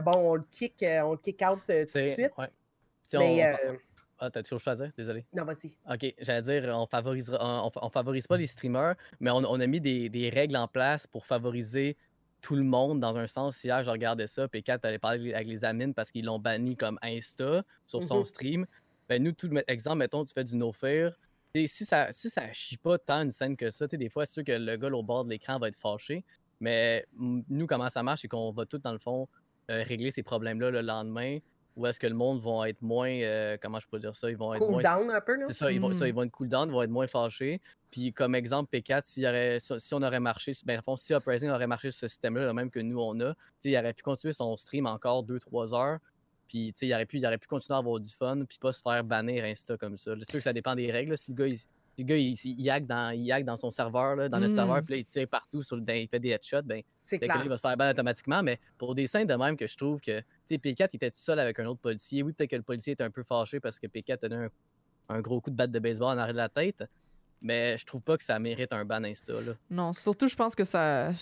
[0.00, 2.30] bon, on le kick, on le kick out tout de suite.
[2.38, 2.48] Ouais.
[3.02, 3.54] Si mais,
[4.18, 4.84] Ah, t'as toujours choisi?
[4.96, 5.26] Désolé.
[5.34, 5.76] Non, vas-y.
[5.92, 10.08] OK, j'allais dire, on favorise, on, favorise pas les streamers, mais on, a mis des,
[10.08, 11.98] des, règles en place pour favoriser
[12.40, 13.62] tout le monde dans un sens.
[13.62, 16.98] Hier, je regardais ça, P4 allait parler avec les admins parce qu'ils l'ont banni comme
[17.02, 18.26] Insta sur son mm-hmm.
[18.26, 18.66] stream
[19.08, 21.12] ben nous, tout exemple, mettons, tu fais du no-fear.
[21.54, 24.34] Et si ça, si ça chie pas tant une scène que ça, des fois, c'est
[24.34, 26.24] sûr que le gars au bord de l'écran va être fâché.
[26.60, 29.28] Mais nous, comment ça marche, c'est qu'on va tout, dans le fond,
[29.70, 31.38] euh, régler ces problèmes-là le lendemain.
[31.76, 33.10] où est-ce que le monde va être moins.
[33.10, 34.82] Euh, comment je peux dire ça Ils vont être cool moins.
[34.82, 36.16] down un peu, C'est ça, ils vont, ça, ils hmm.
[36.16, 37.60] vont être cool down, ils vont être moins fâchés.
[37.90, 41.66] Puis, comme exemple, P4, si, aurait, si on aurait marché, ben, fond, si Uprising aurait
[41.66, 43.34] marché sur ce système-là, le même que nous on a,
[43.64, 45.98] il aurait pu continuer son stream encore 2-3 heures.
[46.48, 48.82] Puis, il aurait, pu, il aurait pu continuer à avoir du fun, puis pas se
[48.82, 50.14] faire bannir Insta comme ça.
[50.18, 51.16] C'est sûr que ça dépend des règles.
[51.16, 51.58] Si le gars, il,
[51.98, 54.84] le gars, il, il, hack dans, il dans son serveur, là, dans notre serveur, hmm.
[54.84, 57.40] puis là, il tire partout, sur, il fait des headshots, ben, c'est clair.
[57.42, 58.42] il va se faire ban automatiquement.
[58.42, 60.20] Mais pour des scènes de même que je trouve que
[60.50, 62.22] P4 était tout seul avec un autre policier.
[62.22, 64.48] Oui, peut-être que le policier était un peu fâché parce que P4 a donné
[65.08, 66.84] un, gros coup de batte de baseball en arrière de la tête.
[67.42, 69.40] Mais je trouve pas que ça mérite un ban Insta.
[69.40, 69.52] Là.
[69.70, 71.12] Non, surtout, je pense que ça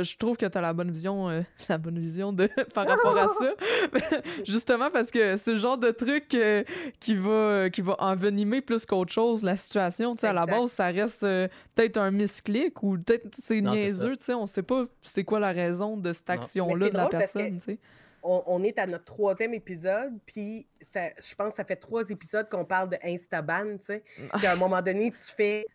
[0.00, 3.16] je trouve que tu as la bonne vision euh, la bonne vision de par rapport
[3.16, 4.20] à ça.
[4.46, 6.64] Justement parce que c'est le genre de truc euh,
[7.00, 10.16] qui va qui va envenimer plus qu'autre chose la situation.
[10.16, 14.24] Tu à la base ça reste euh, peut-être un misclick ou peut-être c'est niaiseux tu
[14.24, 17.58] sais on sait pas c'est quoi la raison de cette action là de la personne
[17.58, 17.78] tu sais.
[18.22, 22.64] on, est à notre troisième épisode, puis je pense que ça fait trois épisodes qu'on
[22.64, 24.02] parle de Instaban, tu sais.
[24.34, 25.66] Puis à un moment donné, tu fais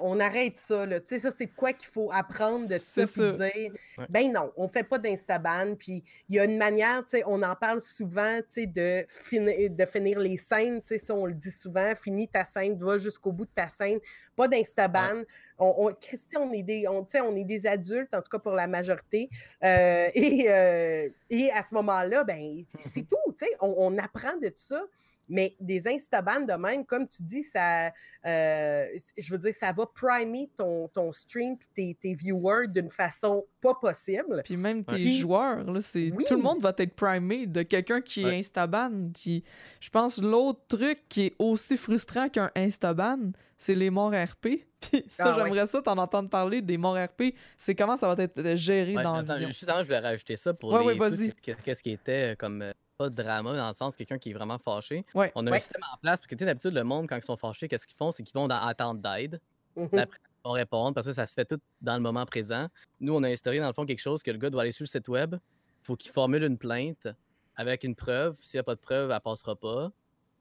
[0.00, 1.00] on arrête ça, là.
[1.00, 3.72] Tu sais, ça, c'est quoi qu'il faut apprendre de ça, puis dire.
[4.08, 7.42] Ben non, on fait pas d'Instaban, puis il y a une manière, tu sais, on
[7.42, 11.26] en parle souvent, tu sais, de, finir, de finir les scènes, tu sais, ça, on
[11.26, 13.98] le dit souvent, finis ta scène, va jusqu'au bout de ta scène,
[14.36, 15.22] pas d'Instaban.
[15.58, 18.66] On, Christian, on est, des, on, on est des adultes, en tout cas pour la
[18.66, 19.28] majorité,
[19.64, 24.36] euh, et, euh, et à ce moment-là, ben, c'est tout, tu sais, on, on apprend
[24.38, 24.82] de ça.
[25.28, 29.86] Mais des Instaban de même, comme tu dis, ça, euh, je veux dire, ça va
[29.86, 34.42] primer ton, ton stream et tes, viewers d'une façon pas possible.
[34.44, 38.22] Puis même tes joueurs, là, c'est, tout le monde va être primé de quelqu'un qui
[38.22, 39.10] est Instaban.
[39.14, 39.44] Qui,
[39.80, 44.64] je pense l'autre truc qui est aussi frustrant qu'un Instaban, c'est les morts RP.
[44.80, 47.34] Puis ça, ah j'aimerais ça t'en entendre parler des morts RP.
[47.56, 49.48] C'est comment ça va être géré dans attends, Vision?
[49.48, 52.72] Justement, je voulais rajouter ça pour les, qu'est-ce qui était comme
[53.10, 55.04] de drama dans le sens quelqu'un qui est vraiment fâché.
[55.14, 57.68] On a un système en place parce que d'habitude, le monde, quand ils sont fâchés,
[57.68, 58.10] qu'est-ce qu'ils font?
[58.10, 59.40] C'est qu'ils vont dans attente d'aide.
[59.76, 59.98] Mm-hmm.
[59.98, 62.68] Après, ils vont répondre parce que ça se fait tout dans le moment présent.
[63.00, 64.84] Nous, on a instauré dans le fond quelque chose que le gars doit aller sur
[64.84, 65.34] le site web.
[65.34, 67.08] Il faut qu'il formule une plainte
[67.56, 68.36] avec une preuve.
[68.40, 69.90] S'il n'y a pas de preuve, elle passera pas.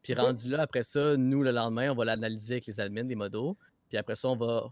[0.03, 0.22] Puis mm-hmm.
[0.22, 3.57] rendu là, après ça, nous, le lendemain, on va l'analyser avec les admins des modos.
[3.89, 4.72] Puis après ça, on va,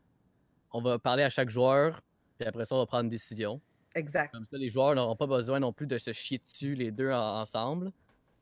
[0.72, 2.02] on va parler à chaque joueur.
[2.38, 3.62] Puis après ça, on va prendre une décision.
[3.96, 4.32] Exact.
[4.34, 7.12] Comme ça, les joueurs n'auront pas besoin non plus de se chier dessus les deux
[7.12, 7.92] ensemble.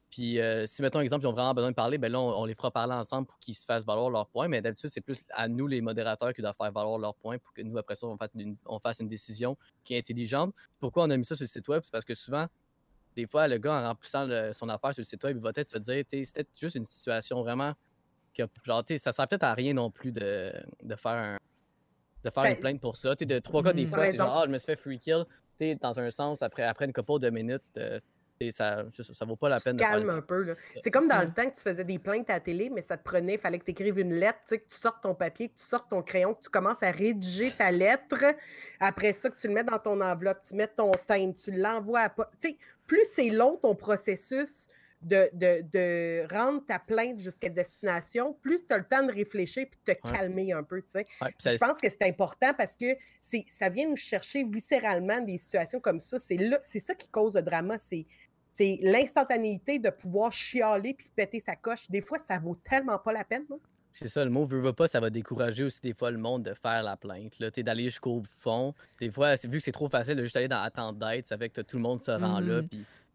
[0.10, 2.54] Puis euh, si, mettons, exemple, ils ont vraiment besoin de parler, ben là, on, les
[2.54, 4.48] fera parler ensemble pour qu'ils se fassent valoir leurs points.
[4.48, 7.54] Mais d'habitude, c'est plus à nous, les modérateurs, qui doivent faire valoir leurs points pour
[7.54, 8.18] que nous, après ça, on
[8.80, 10.54] fasse une, décision qui est intelligente.
[10.80, 11.82] Pourquoi on a mis ça sur le site web?
[11.84, 12.48] C'est parce que souvent,
[13.16, 15.70] des fois, le gars, en remplissant son affaire sur le site web, il va peut-être
[15.70, 17.74] se dire, c'était juste une situation vraiment
[18.34, 20.54] que, genre, ça sert peut-être à rien non plus de,
[20.96, 21.38] faire un,
[22.28, 23.16] de faire une plainte pour ça.
[23.16, 23.90] de trois cas, des mmh.
[23.90, 25.26] fois, c'est genre, ah, je me suis fait free kill
[25.82, 28.00] dans un sens, après, après une couple de minutes, euh,
[28.52, 30.56] ça, ça, vaut pas la peine de calme un peu.
[30.82, 32.98] C'est comme dans le temps que tu faisais des plaintes à la télé, mais ça
[32.98, 35.56] te prenait, il fallait que tu écrives une lettre, que tu sortes ton papier, que
[35.56, 38.24] tu sortes ton crayon, que tu commences à rédiger ta lettre.
[38.80, 42.02] Après ça, que tu le mets dans ton enveloppe, tu mets ton thème, tu l'envoies
[42.02, 42.10] à.
[42.86, 44.67] Plus c'est long ton processus,
[45.02, 49.64] de, de, de, rendre ta plainte jusqu'à destination, plus tu as le temps de réfléchir
[49.64, 50.82] et de te calmer un peu.
[50.82, 51.06] Tu sais.
[51.22, 52.86] Je pense que c'est important parce que
[53.48, 56.18] ça vient nous chercher viscéralement des situations comme ça.
[56.20, 57.78] C'est ça qui cause le drama.
[57.78, 58.06] C'est
[58.82, 61.90] l'instantanéité de pouvoir chialer puis péter sa coche.
[61.90, 63.46] Des fois, ça vaut tellement pas la peine.
[63.94, 66.54] C'est ça, le mot veut, pas, ça va décourager aussi des fois le monde de
[66.54, 67.40] faire la plainte.
[67.40, 68.76] D'aller jusqu'au fond.
[69.00, 71.50] Des fois, vu que c'est trop facile de juste aller dans l'attente d'aide, ça fait
[71.50, 72.62] que tout le monde se rend là.
[72.62, 72.68] Mmh.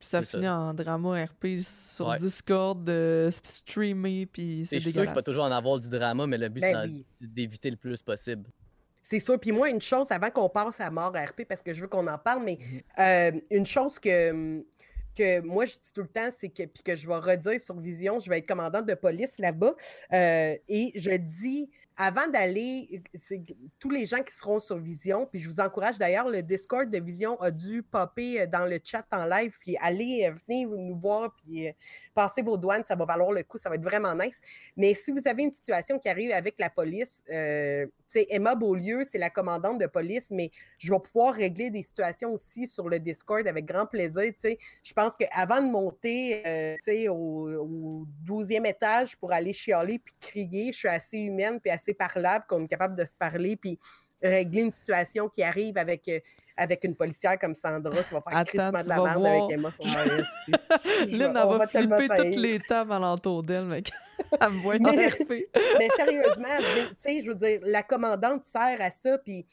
[0.02, 4.84] Puis ça finit en drama RP sur Discord, de streamer, puis c'est dégueulasse.
[4.84, 7.70] C'est sûr qu'il va toujours en avoir du drama, mais le but, ben c'est d'éviter
[7.70, 8.50] le plus possible.
[9.00, 9.38] C'est sûr.
[9.38, 12.08] Puis moi, une chose, avant qu'on passe à mort RP, parce que je veux qu'on
[12.08, 12.80] en parle, mais mhm.
[12.98, 14.64] euh, une chose que,
[15.16, 17.78] que moi, je dis tout le temps, c'est que, puis que je vais redire sur
[17.78, 19.76] Vision, je vais être commandante de police là-bas,
[20.12, 23.02] euh, et je dis avant d'aller,
[23.78, 26.98] tous les gens qui seront sur Vision, puis je vous encourage d'ailleurs, le Discord de
[26.98, 30.98] Vision a dû popper euh, dans le chat en live, puis allez, euh, venez nous
[30.98, 31.72] voir, puis euh,
[32.14, 34.40] passez vos douanes, ça va valoir le coup, ça va être vraiment nice.
[34.76, 39.18] Mais si vous avez une situation qui arrive avec la police, euh, Emma Beaulieu, c'est
[39.18, 43.46] la commandante de police, mais je vais pouvoir régler des situations aussi sur le Discord
[43.46, 44.32] avec grand plaisir.
[44.42, 50.72] Je pense qu'avant de monter sais, au, au 12e étage pour aller chialer puis crier,
[50.72, 53.78] je suis assez humaine puis assez parlable qu'on est capable de se parler puis
[54.22, 56.20] régler une situation qui arrive avec, euh,
[56.56, 59.72] avec une policière comme Sandra qui va faire Attends, de la merde avec Emma.
[61.06, 63.90] Lynn, elle va flipper toutes les tables alentour d'elle, mec.
[64.40, 65.10] elle me voit mais,
[65.78, 69.46] mais sérieusement, tu sais, je veux dire, la commandante sert à ça, puis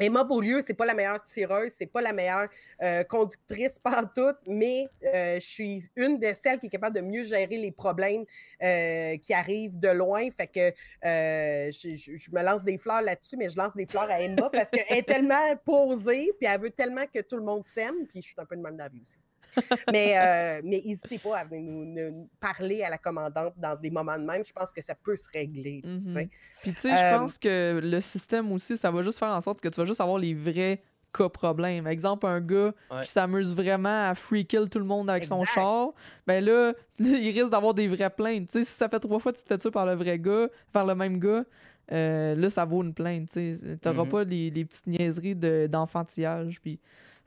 [0.00, 2.48] Emma Beaulieu, c'est pas la meilleure tireuse, c'est pas la meilleure
[2.82, 3.78] euh, conductrice
[4.14, 7.70] tout, mais euh, je suis une de celles qui est capable de mieux gérer les
[7.70, 8.24] problèmes
[8.62, 10.28] euh, qui arrivent de loin.
[10.30, 10.72] Fait que
[11.02, 14.98] je, me lance des fleurs là-dessus, mais je lance des fleurs à Emma parce qu'elle
[14.98, 18.36] est tellement posée, puis elle veut tellement que tout le monde s'aime, puis je suis
[18.38, 19.18] un peu de mal vie aussi
[19.92, 24.18] mais euh, mais n'hésitez pas à venir nous, parler à la commandante dans des moments
[24.18, 24.44] de même.
[24.44, 25.82] Je pense que ça peut se régler.
[25.84, 26.28] Mm-hmm.
[26.62, 29.60] Puis tu sais, je pense que le système aussi, ça va juste faire en sorte
[29.60, 30.82] que tu vas juste avoir les vrais
[31.12, 31.86] cas problèmes.
[31.86, 32.72] Exemple, un gars
[33.02, 35.92] qui s'amuse vraiment à free kill tout le monde avec son char,
[36.26, 38.48] ben là, il risque d'avoir des vraies plaintes.
[38.48, 40.18] Tu sais, si ça fait trois fois que tu te fais ça par le vrai
[40.18, 41.44] gars, par le même gars,
[41.92, 43.30] euh, là, ça vaut une plainte.
[43.32, 44.08] Tu n'auras mm-hmm.
[44.08, 45.34] pas les, les, petites niaiseries
[45.68, 46.60] d'enfantillage.
[46.60, 46.78] puis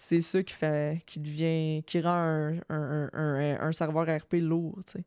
[0.03, 4.79] c'est ça qui fait qui devient qui rend un, un, un, un serveur RP lourd,
[4.85, 5.05] tu sais.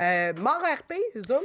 [0.00, 0.94] Euh, mort RP,
[1.26, 1.42] Zoom?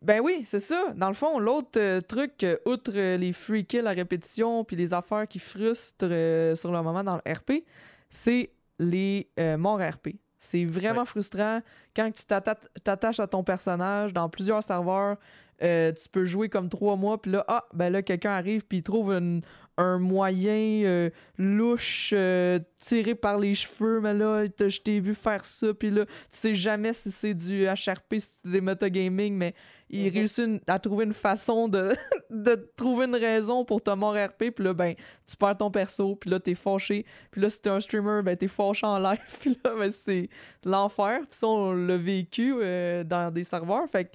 [0.00, 0.92] Ben oui, c'est ça.
[0.94, 4.94] Dans le fond, l'autre euh, truc, euh, outre les free kills à répétition puis les
[4.94, 7.64] affaires qui frustrent sur le moment dans le RP,
[8.08, 9.28] c'est les
[9.58, 10.10] morts RP.
[10.38, 11.60] C'est vraiment frustrant
[11.94, 15.18] quand tu t'attaches à ton personnage dans plusieurs serveurs.
[15.58, 18.82] tu peux jouer comme trois mois, puis là, ah, ben là, quelqu'un arrive, puis il
[18.82, 19.42] trouve une,
[19.80, 25.44] un moyen euh, louche euh, tiré par les cheveux, mais là, je t'ai vu faire
[25.44, 29.54] ça, puis là, tu sais jamais si c'est du HRP, si c'est des metagaming, mais
[29.88, 30.12] il mhm.
[30.12, 31.96] réussit à trouver une façon de,
[32.30, 34.94] de trouver une raison pour te mort RP, puis là, ben,
[35.26, 38.36] tu perds ton perso, puis là, t'es fâché, puis là, si t'es un streamer, ben,
[38.36, 40.28] t'es fâché en live, puis là, ben, c'est
[40.64, 44.10] l'enfer, puis ça, on l'a vécu euh, dans des serveurs, fait que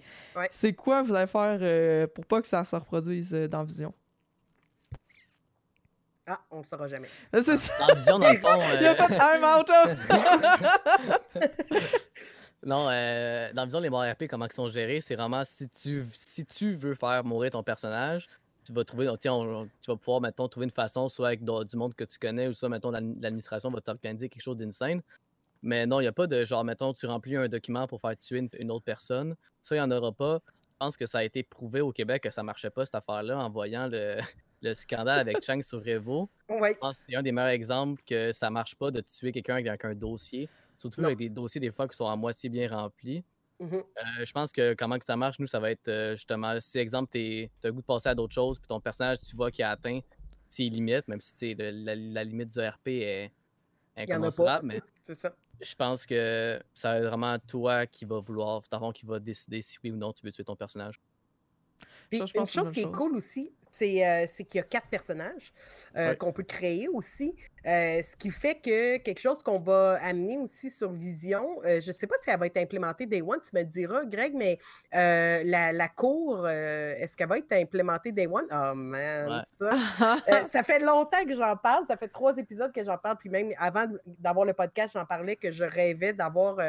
[0.51, 3.93] c'est quoi vous allez faire pour pas que ça se reproduise dans Vision?
[6.27, 7.07] Ah, on ne le saura jamais.
[7.33, 7.87] C'est ça.
[7.87, 8.59] Dans Vision, dans le fond.
[8.79, 9.39] Il a fait un
[12.65, 16.03] non, euh, dans Vision, les morts RP, comment ils sont gérés, c'est vraiment si tu,
[16.11, 18.27] si tu veux faire mourir ton personnage,
[18.65, 21.93] tu vas trouver, tiens, tu vas pouvoir, mettons, trouver une façon, soit avec du monde
[21.93, 25.01] que tu connais, ou soit, mettons, l'administration va t'organiser quelque chose d'insane.
[25.61, 28.17] Mais non, il n'y a pas de genre, mettons, tu remplis un document pour faire
[28.17, 29.35] tuer une, autre personne.
[29.61, 30.41] Ça, il n'y en aura pas.
[30.47, 33.37] Je pense que ça a été prouvé au Québec que ça marchait pas, cette affaire-là,
[33.37, 34.19] en voyant le,
[34.61, 36.29] le scandale avec Chang sur Revo.
[36.49, 39.55] Je pense que c'est un des meilleurs exemples que ça marche pas de tuer quelqu'un
[39.55, 40.49] avec un dossier.
[40.77, 43.23] Surtout avec des dossiers des fois qui sont à moitié bien remplis.
[43.61, 43.73] Mm-hmm.
[43.73, 46.77] Euh, je pense que comment que ça marche, nous, ça va être euh, justement, si
[46.77, 49.49] exemple, tu as le goût de passer à d'autres choses, puis ton personnage, tu vois
[49.49, 50.01] qu'il a atteint
[50.49, 53.31] ses limites, même si la, la, limite du RP est
[53.95, 54.81] incommensurable, mais
[55.13, 55.33] ça.
[55.61, 58.61] je pense que ça va être vraiment toi qui va vouloir,
[58.93, 60.99] qui va décider si oui ou non tu veux tuer ton personnage.
[62.09, 65.53] Puis, une chose qui est cool aussi, euh, c'est qu'il y a quatre personnages
[65.95, 67.35] euh, qu'on peut créer aussi.
[67.65, 71.93] Euh, ce qui fait que quelque chose qu'on va amener aussi sur Vision, je ne
[71.93, 74.59] sais pas si elle va être implémentée Day One, tu me diras, Greg, mais
[74.91, 78.45] la, cour, est-ce qu'elle va être implémentée Day One?
[78.51, 80.45] Oh man, ça.
[80.45, 83.51] ça fait longtemps que j'en parle, ça fait trois épisodes que j'en parle, puis même
[83.57, 86.59] avant d'avoir le podcast, j'en parlais que je rêvais d'avoir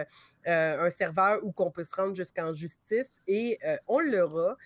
[0.46, 4.57] un serveur où qu'on peut se rendre jusqu'en justice et on l'aura.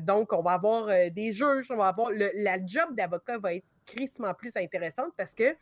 [0.00, 1.32] donc, on va avoir des
[1.68, 5.56] va avoir la job d'avocat va être crissement plus intéressante parce que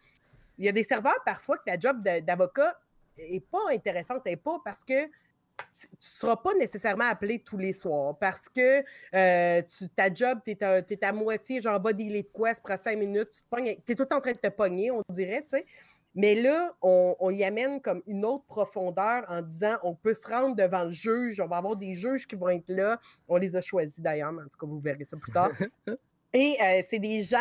[0.58, 2.78] il y a des serveurs parfois que la job d'avocat
[3.16, 7.72] est pas intéressante, et pas parce que tu ne seras pas nécessairement appelé tous les
[7.72, 8.82] soirs parce que
[9.14, 9.62] euh,
[9.94, 13.42] ta job, tu es, à moitié, genre, va dealer de quoi, ça prend cinq minutes,
[13.54, 15.66] tu es tout en train de te pogner, on dirait, tu sais.
[16.14, 20.56] Mais là, on, y amène comme une autre profondeur en disant on peut se rendre
[20.56, 23.00] devant le juge, on va avoir des juges qui vont être là.
[23.28, 25.50] On les a choisis d'ailleurs, mais en tout cas, vous verrez ça plus tard.
[26.32, 27.38] Et euh, c'est des gens,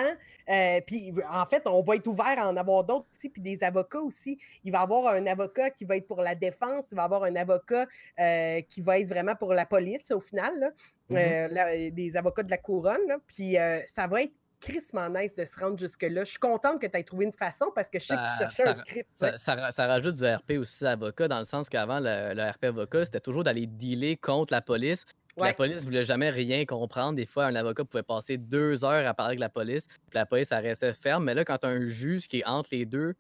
[0.49, 3.63] euh, puis en fait, on va être ouvert à en avoir d'autres aussi, puis des
[3.63, 4.39] avocats aussi.
[4.63, 7.05] Il va y avoir un avocat qui va être pour la défense, il va y
[7.05, 7.85] avoir un avocat
[8.19, 10.73] euh, qui va être vraiment pour la police au final,
[11.11, 13.17] mmh des avocats de la couronne.
[13.27, 13.57] puis
[13.87, 16.23] ça va être crissement nice de se rendre jusque-là.
[16.23, 18.37] Je suis contente que tu aies trouvé une façon parce que je sais que tu
[18.37, 19.09] cherchais un script.
[19.37, 23.19] Ça, rajoute du RP aussi à avocat, dans le sens qu'avant, le, RP avocat, c'était
[23.19, 25.05] toujours d'aller dealer contre la police.
[25.37, 27.15] La police ne voulait jamais rien comprendre.
[27.15, 30.25] Des fois, un avocat pouvait passer deux heures à parler avec la police, puis la
[30.25, 31.23] police, ça restait ferme.
[31.23, 33.13] Mais là, quand tu as un juge qui est entre les deux,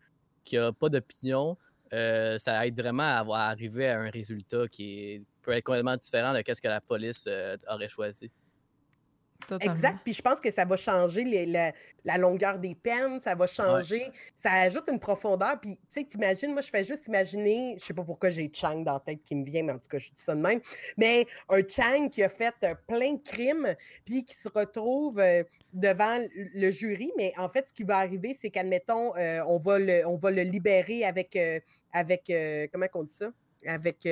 [0.43, 1.57] qui n'a pas d'opinion,
[1.93, 6.43] euh, ça aide vraiment à, arriver à un résultat qui peut être complètement différent de
[6.45, 8.29] ce que la police euh, aurait choisi.
[9.61, 9.99] Exact.
[10.03, 11.45] Puis je pense que ça va changer
[12.03, 15.59] la, longueur des peines, ça va changer, ça ajoute une profondeur.
[15.59, 18.83] Puis tu sais, t'imagines, moi je fais juste imaginer, je sais pas pourquoi j'ai Chang
[18.83, 20.59] dans la tête qui me vient, mais en tout cas, je dis ça de même,
[20.97, 23.75] mais un Chang qui a fait euh, plein de crimes,
[24.05, 28.37] puis qui se retrouve euh, devant le jury, mais en fait, ce qui va arriver,
[28.39, 31.37] c'est qu'admettons, euh, on, va le, on va le libérer avec,
[31.93, 32.31] avec
[32.71, 33.31] comment on dit ça?
[33.65, 34.07] Avec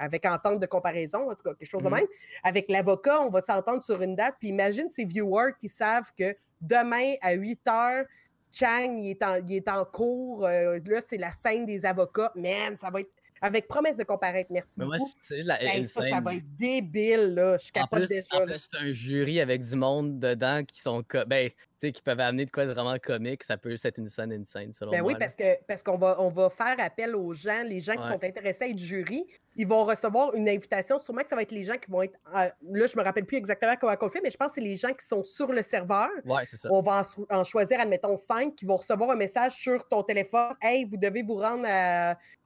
[0.00, 2.06] avec entente de comparaison, en tout cas, quelque chose de mmh même.
[2.42, 4.34] Avec l'avocat, on va s'entendre sur une date.
[4.40, 8.04] Puis imagine ces viewers qui savent que demain à 8 heures,
[8.52, 10.46] Chang, il est en, il est en cours.
[10.46, 12.32] Euh, là, c'est la scène des avocats.
[12.34, 13.10] Man, ça va être
[13.42, 14.50] avec promesse de comparaître.
[14.50, 14.96] Merci mais moi,
[15.30, 17.56] La, ça, ça va être débile, là.
[17.58, 18.24] Je suis capable déjà.
[18.32, 21.02] En plus, c'est un jury avec du monde dedans qui sont...
[21.26, 21.50] Ben,
[21.88, 24.90] qui peuvent amener de quoi de vraiment comique, ça peut être une scène insane, selon
[24.90, 25.12] ben moi.
[25.12, 28.06] Oui, parce que parce qu'on va, on va faire appel aux gens, les gens qui
[28.06, 29.26] sont intéressés à être jury,
[29.56, 30.98] ils vont recevoir une invitation.
[30.98, 32.18] Sûrement que ça va être les gens qui vont être.
[32.32, 34.76] là, je me rappelle plus exactement comment on fait, mais je pense que c'est les
[34.76, 36.08] gens qui sont sur le serveur.
[36.24, 36.68] Ouais, c'est ça.
[36.70, 40.54] On va en, choisir, admettons, cinq qui vont recevoir un message sur ton téléphone.
[40.62, 41.66] Hey, vous devez vous rendre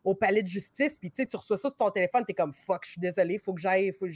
[0.04, 0.98] au palais de justice.
[0.98, 3.00] Puis tu sais, tu reçois ça sur ton téléphone, tu es comme fuck, je suis
[3.00, 4.06] désolé, faut que j'aille, faut,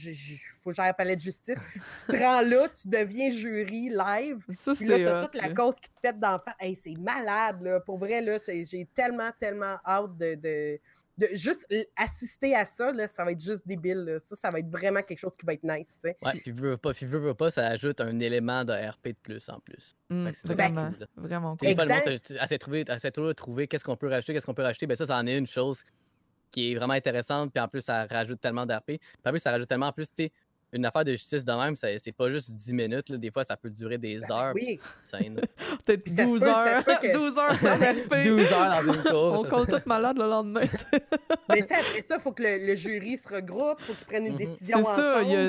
[0.61, 1.59] faut que j'aille au palais de justice.
[2.07, 4.45] tu te rends là, tu deviens jury live.
[4.55, 6.55] Ça, là, t'as toute la cause qui te pète d'en face.
[6.61, 7.81] Hey, c'est malade, là.
[7.81, 10.81] Pour vrai, là, j'ai tellement, tellement hâte de, de,
[11.19, 14.17] de, juste assister à ça, là, ça va être juste débile.
[14.21, 16.17] Ça, ça va être vraiment quelque chose qui va être nice, tu sais.
[16.23, 17.07] Ouais, puis veux pas, puis
[17.37, 19.97] pas, ça ajoute un élément de RP de plus en plus.
[20.11, 21.69] Mmh, c'est vraiment, cool, vraiment cool.
[21.69, 24.87] De trouver, de trouver qu'est-ce qu'on peut rajouter, qu'est-ce qu'on peut rajouter.
[24.87, 25.83] Ben ça, ça en est une chose
[26.51, 28.87] qui est vraiment intéressante, puis en plus, ça rajoute tellement d'RP.
[28.87, 30.31] Puis en plus, ça rajoute tellement en plus, tu
[30.73, 33.09] une affaire de justice de même, c'est pas juste 10 minutes.
[33.09, 33.17] Là.
[33.17, 34.53] Des fois, ça peut durer des ben heures.
[34.55, 34.79] Oui.
[35.87, 36.85] Peut-être 12 heures.
[37.15, 38.23] 12 heures sans RP.
[38.25, 39.39] 12 heures dans une course.
[39.39, 40.67] On compte tout malade le lendemain.
[41.49, 44.27] Mais tu après ça, il faut que le, jury se regroupe, il faut qu'ils prennent
[44.27, 44.59] une mm-hmm.
[44.59, 44.85] décision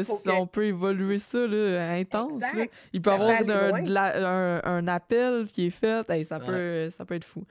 [0.03, 2.41] C'est ça, on peut évoluer ça là, intense.
[2.41, 2.65] Là.
[2.93, 6.05] Il peut y avoir un, un, appel qui est fait.
[6.23, 7.43] ça, peut, ça peut être fou.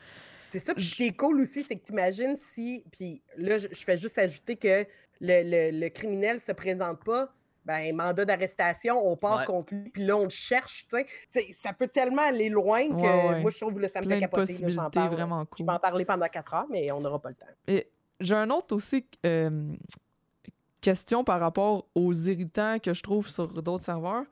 [0.52, 0.74] C'est ça.
[0.74, 2.82] Puis ce qui est cool aussi, c'est que tu imagines si.
[2.90, 4.86] Puis là, je, fais juste ajouter que
[5.20, 7.30] le, le, le criminel se présente pas
[7.68, 11.52] ben, mandat d'arrestation, on part contre lui, puis là, on le cherche, tu sais.
[11.52, 14.56] Ça peut tellement aller loin que moi, je trouve que ça me fait capoter.
[14.90, 15.12] Parle.
[15.12, 15.58] Vraiment cool.
[15.58, 17.46] Je vais en parler pendant quatre heures, mais on n'aura pas le temps.
[17.66, 17.86] Et
[18.20, 19.50] j'ai un autre aussi euh,
[20.80, 24.24] question par rapport aux irritants que je trouve sur d'autres serveurs.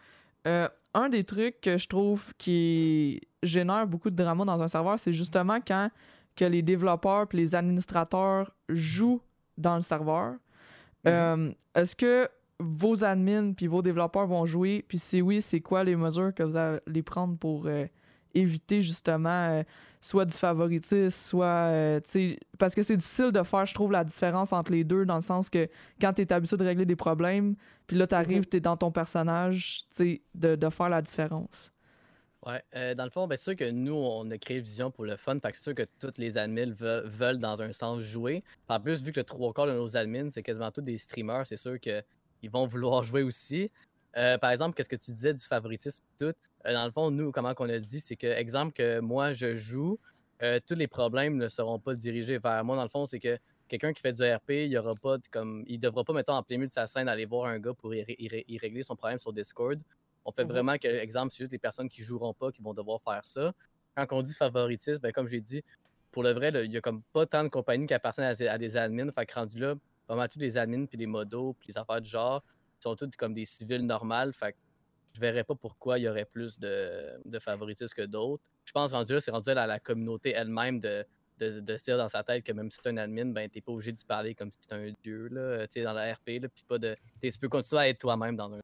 [0.47, 4.99] Euh, un des trucs que je trouve qui génère beaucoup de drama dans un serveur,
[4.99, 5.91] c'est justement quand
[6.37, 9.21] que les développeurs et les administrateurs jouent
[9.59, 10.33] dans le serveur.
[11.05, 11.09] Mm-hmm.
[11.09, 14.85] Euh, est-ce que vos admins puis vos développeurs vont jouer?
[14.89, 17.87] Puis si oui, c'est quoi les mesures que vous allez prendre pour euh,
[18.35, 19.63] éviter justement euh,
[20.01, 21.47] soit du favoritisme, soit.
[21.47, 22.01] Euh,
[22.59, 25.21] parce que c'est difficile de faire, je trouve, la différence entre les deux, dans le
[25.21, 25.69] sens que
[26.01, 28.51] quand tu es habitué de régler des problèmes, puis là, tu arrives, mm-hmm.
[28.51, 31.71] tu es dans ton personnage, de, de faire la différence.
[32.47, 35.17] Ouais, dans le fond, ben, c'est sûr que nous, on a créé Vision pour le
[35.17, 35.37] fun.
[35.41, 38.45] Fait que c'est sûr que tous les admins veulent, dans un sens jouer.
[38.69, 41.45] En plus, vu que le trois quarts de nos admins, c'est quasiment tous des streamers,
[41.45, 42.05] c'est sûr que
[42.47, 43.71] ils vont vouloir jouer aussi.
[44.17, 46.33] Euh, par exemple, qu'est-ce que tu disais du favoritisme tout?
[46.67, 49.55] Euh, dans le fond, nous, comment qu'on a dit, c'est que, exemple, que moi, je
[49.55, 49.99] joue,
[50.43, 52.77] euh, tous les problèmes ne seront pas dirigés vers moi.
[52.77, 53.39] Dans le fond, c'est que
[53.69, 56.57] quelqu'un qui fait du RP, il aura pas comme il devra pas, mettons, en plein
[56.57, 59.79] milieu de sa scène, aller voir un gars pour y, régler son problème sur Discord.
[60.25, 62.75] On fait mmh vraiment que, exemple, c'est juste les personnes qui joueront pas qui vont
[62.75, 63.53] devoir faire ça.
[63.97, 65.63] Quand on dit favoritisme, ben, comme j'ai dit,
[66.11, 68.77] pour le vrai, il y a comme pas tant de compagnies qui appartiennent à, des
[68.77, 69.11] admins.
[69.11, 69.75] Fait que rendu là,
[70.09, 72.43] Vraiment, tous les admins, puis les modos, puis les affaires du genre,
[72.79, 74.33] sont tous comme des civils normales.
[74.33, 74.59] Fait que
[75.15, 78.43] je verrais pas pourquoi il y aurait plus de, de favoritisme que d'autres.
[78.65, 81.05] Je pense rendu là, c'est rendu à la communauté elle-même de,
[81.39, 83.49] de, de, se dire dans sa tête que même si tu es un admin, ben
[83.49, 86.49] t'es pas obligé de parler comme si tu un dieu là, dans la RP, là,
[86.49, 86.97] puis pas de.
[87.23, 88.61] Tu peux continuer à être toi-même dans un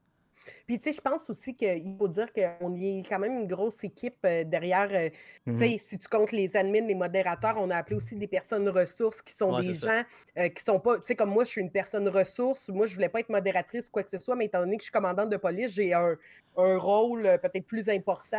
[0.66, 3.47] puis, tu sais, je pense aussi qu'il faut dire qu'on y est quand même une
[3.47, 4.88] grosse équipe euh, derrière.
[4.93, 5.09] Euh,
[5.47, 8.26] tu sais, mmh si tu comptes les admins, les modérateurs, on a appelé aussi des
[8.26, 10.03] personnes ressources qui sont des gens
[10.38, 10.97] euh, qui sont pas.
[10.97, 12.68] Tu sais, comme moi, je suis une personne ressource.
[12.68, 14.82] Moi, je voulais pas être modératrice ou quoi que ce soit, mais étant donné que
[14.82, 16.16] je suis commandante de police, j'ai un,
[16.57, 18.38] rôle peut-être plus important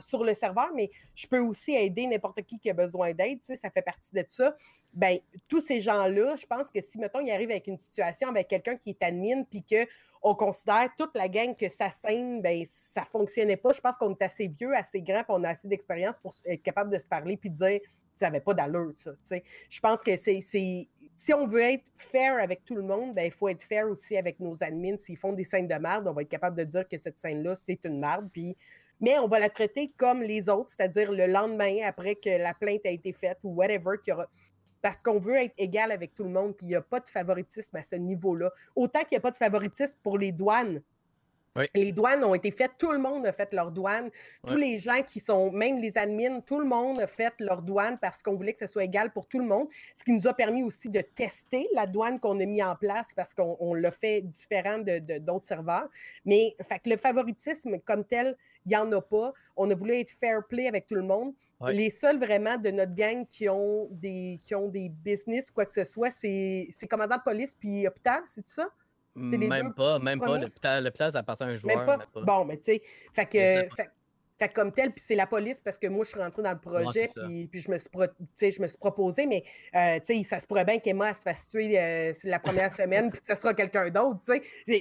[0.00, 3.40] sur le serveur, mais je peux aussi aider n'importe qui qui a besoin d'aide.
[3.40, 4.54] Tu sais, ça fait partie de ça.
[4.92, 5.18] Ben,
[5.48, 8.76] tous ces gens-là, je pense que si, mettons, ils arrivent avec une situation avec quelqu'un
[8.76, 9.86] qui est admin, puis que
[10.22, 13.72] on considère toute la gang que sa scène, ben, ça fonctionnait pas.
[13.72, 16.62] Je pense qu'on est assez vieux, assez grand, puis on a assez d'expérience pour être
[16.62, 17.80] capable de se parler puis dire
[18.16, 19.12] ça n'avait pas d'allure, ça.
[19.68, 20.40] Je pense que c'est.
[21.16, 24.16] Si on veut être fair avec tout le monde, ben, il faut être fair aussi
[24.16, 24.96] avec nos admins.
[24.96, 27.54] S'ils font des scènes de merde, on va être capable de dire que cette scène-là,
[27.56, 28.28] c'est une merde.
[29.00, 32.86] Mais on va la traiter comme les autres, c'est-à-dire le lendemain après que la plainte
[32.86, 34.28] a été faite ou whatever, aura
[34.82, 37.08] parce qu'on veut être égal avec tout le monde, puis il n'y a pas de
[37.08, 38.50] favoritisme à ce niveau-là.
[38.76, 40.82] Autant qu'il n'y a pas de favoritisme pour les douanes.
[41.74, 44.10] Les douanes ont été faites, tout le monde a fait leur douane.
[44.46, 47.98] Tous les gens qui sont, même les admins, tout le monde a fait leur douane
[47.98, 49.68] parce qu'on voulait que ce soit égal pour tout le monde.
[49.94, 53.08] Ce qui nous a permis aussi de tester la douane qu'on a mis en place
[53.14, 55.88] parce qu'on l'a fait différent de, d'autres serveurs.
[56.24, 59.32] Mais fait que le favoritisme comme tel, il n'y en a pas.
[59.56, 61.32] On a voulu être fair play avec tout le monde.
[61.68, 65.72] Les seuls vraiment de notre gang qui ont des, qui ont des business, quoi que
[65.72, 68.68] ce soit, c'est commandant de police puis hôpital, c'est ça?
[69.14, 70.38] Même pas, même pas.
[70.38, 71.76] L'hôpital, ça appartient à un joueur.
[71.76, 72.20] Même pas.
[72.22, 72.82] Bon, mais tu sais,
[73.12, 73.84] fait que,
[74.48, 77.10] comme tel, puis c'est la police parce que moi, je suis rentrée dans le projet,
[77.14, 77.88] puis, je, me suis
[78.50, 82.12] je me suis proposé, mais euh, ça se pourrait bien qu'Emma se fasse tuer euh,
[82.24, 84.20] la première semaine, puis que ce sera quelqu'un d'autre.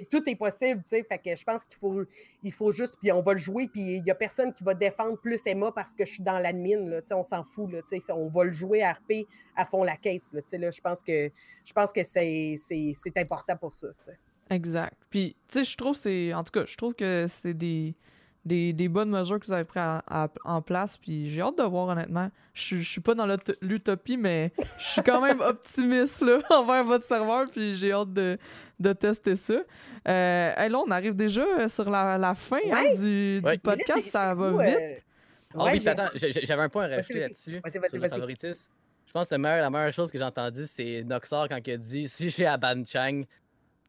[0.09, 0.82] Tout est possible.
[0.86, 2.03] Fait que je pense qu'il faut,
[2.43, 4.74] il faut juste, puis on va le jouer, puis il n'y a personne qui va
[4.74, 6.99] défendre plus Emma parce que je suis dans l'admin.
[7.12, 7.72] On s'en fout.
[7.72, 10.32] Là, on va le jouer à RP à fond la caisse.
[10.34, 11.32] Là, là, je pense que,
[11.66, 12.57] je pense que c'est,
[13.18, 13.88] important pour ça.
[14.49, 14.97] Exact.
[15.09, 16.34] Puis, tu sais, je trouve c'est.
[16.34, 17.95] En tout cas, je trouve que c'est des
[18.46, 19.82] des, des, bonnes mesures que vous avez prises
[20.44, 20.98] en place.
[20.98, 22.30] Puis j'ai hâte de voir, honnêtement.
[22.54, 23.28] Je, je suis pas dans
[23.62, 27.46] l'utopie, mais je suis quand même optimiste là, envers votre serveur.
[27.52, 28.38] Puis j'ai hâte de,
[28.80, 29.54] de, tester ça.
[30.08, 34.10] Euh, là, on arrive déjà sur la, la fin hein, du, du, podcast.
[34.10, 34.78] ça va vite.
[34.78, 34.96] Euh,
[35.58, 37.62] ah oui, attends, j'avais un point à rajouter là-dessus.
[37.89, 38.72] sur le favoritisme.
[39.06, 42.08] Je pense que la meilleure chose que j'ai entendue, c'est Noxor quand il a dit
[42.08, 43.24] si j'ai à Ban Chang,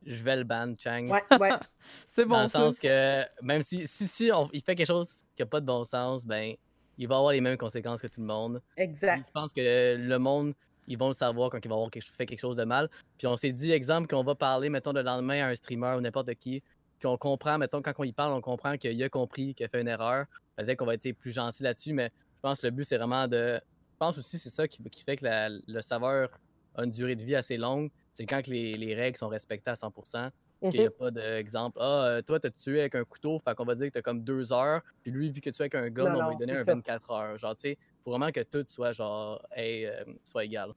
[0.07, 1.07] je vais le ban Chang.
[1.09, 1.51] Ouais, ouais.
[2.09, 2.37] c'est bon.
[2.37, 5.61] Dans le sens que même si, si, si il fait quelque chose qui n'a pas
[5.61, 6.55] de bon sens, ben
[6.99, 8.63] il va avoir les mêmes conséquences que tout le monde.
[8.77, 9.25] Exact.
[9.27, 10.55] je pense que le monde,
[10.87, 12.89] ils vont le savoir quand il va avoir fait quelque chose de mal.
[13.19, 16.01] Puis on s'est dit, exemple, qu'on va parler, mettons, le lendemain à un streamer ou
[16.01, 16.63] n'importe qui,
[17.01, 19.81] qu'on comprend, mettons, quand on y parle, on comprend qu'il a compris, qu'il a fait
[19.81, 20.27] une erreur.
[20.57, 23.27] Peut-être qu'on va être plus gentil là-dessus, mais je pense que le but, c'est vraiment
[23.27, 23.59] de.
[23.59, 25.25] Je pense aussi c'est ça qui, qui fait que
[25.67, 26.29] le saveur
[26.75, 29.75] a une durée de vie assez longue c'est quand les, les, règles sont respectées à
[29.75, 30.31] 100%,
[30.71, 30.95] qu'il n'y a mhm.
[30.97, 31.79] pas d'exemple.
[31.81, 34.23] Ah, euh, toi, t'as tué avec un couteau, fait qu'on va dire que t'as comme
[34.23, 36.59] deux heures, puis lui, vu que tu es avec un gun, on va lui donner
[36.59, 37.39] un 24 heures.
[37.39, 40.73] Genre, tu sais, faut vraiment que tout soit genre, hey, euh, soit égal.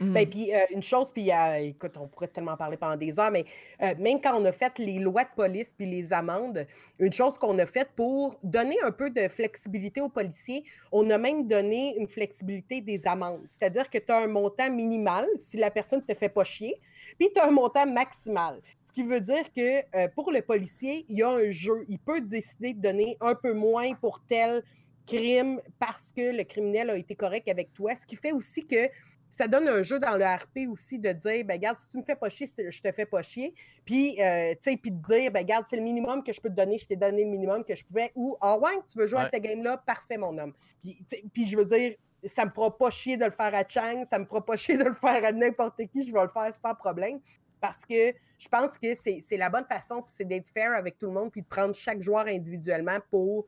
[0.00, 0.30] Ben, mmh.
[0.30, 1.30] puis euh, une chose, puis
[1.60, 3.44] écoute, on pourrait tellement parler pendant des heures, mais
[3.82, 6.66] euh, même quand on a fait les lois de police puis les amendes,
[6.98, 11.18] une chose qu'on a faite pour donner un peu de flexibilité aux policiers, on a
[11.18, 13.44] même donné une flexibilité des amendes.
[13.48, 16.78] C'est-à-dire que tu as un montant minimal si la personne ne te fait pas chier,
[17.18, 18.60] puis tu as un montant maximal.
[18.84, 21.84] Ce qui veut dire que euh, pour le policier, il y a un jeu.
[21.88, 24.62] Il peut décider de donner un peu moins pour tel
[25.06, 28.88] crime parce que le criminel a été correct avec toi, ce qui fait aussi que
[29.36, 32.02] ça donne un jeu dans le RP aussi de dire, ben regarde, si tu me
[32.02, 33.52] fais pas chier, je te fais pas chier.
[33.84, 36.48] Puis, euh, tu sais, puis de dire, ben regarde, c'est le minimum que je peux
[36.48, 38.10] te donner, je t'ai donné le minimum que je pouvais.
[38.14, 40.54] Ou, ah ouais, tu veux jouer à ce game-là, parfait, mon homme.
[40.82, 44.06] Puis, puis, je veux dire, ça me fera pas chier de le faire à Chang,
[44.06, 46.54] ça me fera pas chier de le faire à n'importe qui, je vais le faire
[46.54, 47.20] sans problème.
[47.60, 51.06] Parce que je pense que c'est la bonne façon, puis c'est d'être fair avec tout
[51.06, 53.46] le monde, puis de prendre chaque joueur individuellement pour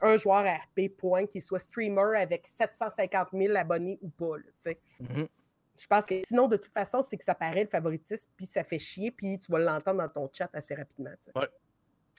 [0.00, 4.36] un joueur RP, point, qu'il soit streamer avec 750 000 abonnés ou pas.
[4.64, 5.28] Mm-hmm.
[5.78, 8.64] Je pense que sinon, de toute façon, c'est que ça paraît le favoritisme, puis ça
[8.64, 11.10] fait chier, puis tu vas l'entendre dans ton chat assez rapidement.
[11.34, 11.44] Oui,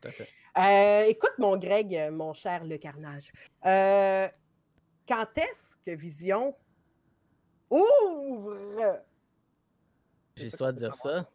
[0.02, 0.28] tout à fait.
[0.58, 3.32] Euh, écoute, mon Greg, mon cher Le Carnage,
[3.66, 4.28] euh,
[5.08, 6.56] quand est-ce que Vision
[7.70, 9.04] ouvre?
[10.36, 11.30] J'ai le droit de dire ça?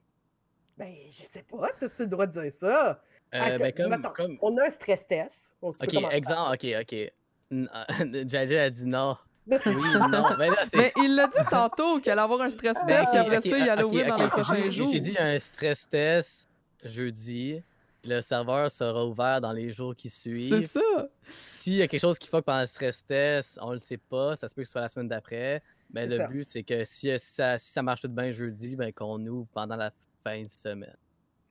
[0.76, 1.68] Ben, je sais pas.
[1.80, 3.00] As-tu le droit de dire ça?
[3.34, 5.54] Euh, ben, comme, On a un stress test.
[5.60, 7.12] ok, exemple, ok, ok.
[8.28, 9.16] Jaja a dit non.
[9.46, 10.24] Oui, non.
[10.38, 13.18] Mais, là, mais il l'a dit tantôt qu'il allait avoir un stress ben, test, et
[13.18, 14.90] après ça, il allait ouvrir dans les prochains jours.
[14.90, 16.48] J'ai dit un stress test
[16.84, 17.62] jeudi.
[18.06, 20.68] Le serveur sera ouvert dans les jours qui suivent.
[20.68, 21.08] C'est ça.
[21.46, 24.36] S'il y a quelque chose qui fuck pendant le stress test, on le sait pas.
[24.36, 25.62] Ça se peut que ce soit la semaine d'après.
[25.90, 29.24] Mais le but, c'est que si, ça, si ça marche tout bien jeudi, ben, qu'on
[29.26, 29.90] ouvre pendant la
[30.22, 30.96] fin de semaine.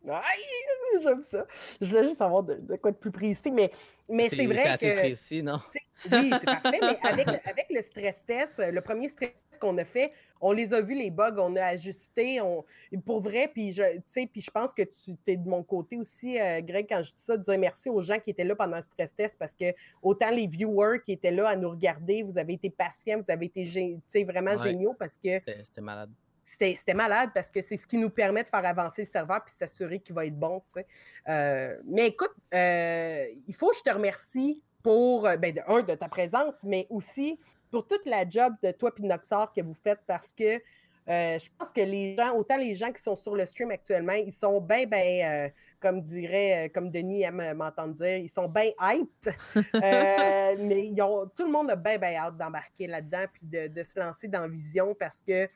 [0.10, 1.46] Aïe, j'aime ça.
[1.80, 3.72] Je voulais juste savoir de, quoi de plus précis, mais,
[4.10, 5.00] mais c'est vrai assez que.
[5.00, 5.60] précis, non?
[6.12, 9.86] Oui, c'est parfait, mais avec, avec, le stress test, le premier stress test qu'on a
[9.86, 12.66] fait, on les a vus, les bugs, on a ajusté, on,
[13.06, 13.84] pour vrai, puis je,
[14.26, 17.24] puis je pense que tu es de mon côté aussi, euh, Greg, quand je dis
[17.24, 19.74] ça, de dire merci aux gens qui étaient là pendant le stress test, parce que
[20.02, 23.46] autant les viewers qui étaient là à nous regarder, vous avez été patients, vous avez
[23.46, 23.64] été
[24.26, 25.40] vraiment géniaux, parce que.
[25.64, 26.12] C'était malade
[26.46, 29.54] c'était malade parce que c'est ce qui nous permet de faire avancer le serveur puis
[29.58, 30.62] s'assurer qu'il va être bon.
[31.30, 35.82] Euh, mais écoute, euh, il faut que je te remercie pour, euh, ben, de, un,
[35.82, 37.40] de ta présence, mais aussi
[37.72, 40.62] pour toute la job de toi et Noxor que vous faites parce que
[41.06, 44.32] je pense que les gens, autant les gens qui sont sur le stream actuellement, ils
[44.32, 45.50] sont bien, bien,
[45.82, 49.36] comme dirait, comme Denis aime m'entendre dire, ils sont bien hyped.
[49.74, 53.84] mais ils ont, tout le monde a bien, bien hâte d'embarquer là-dedans puis de, de,
[53.84, 55.50] se lancer dans Vision parce que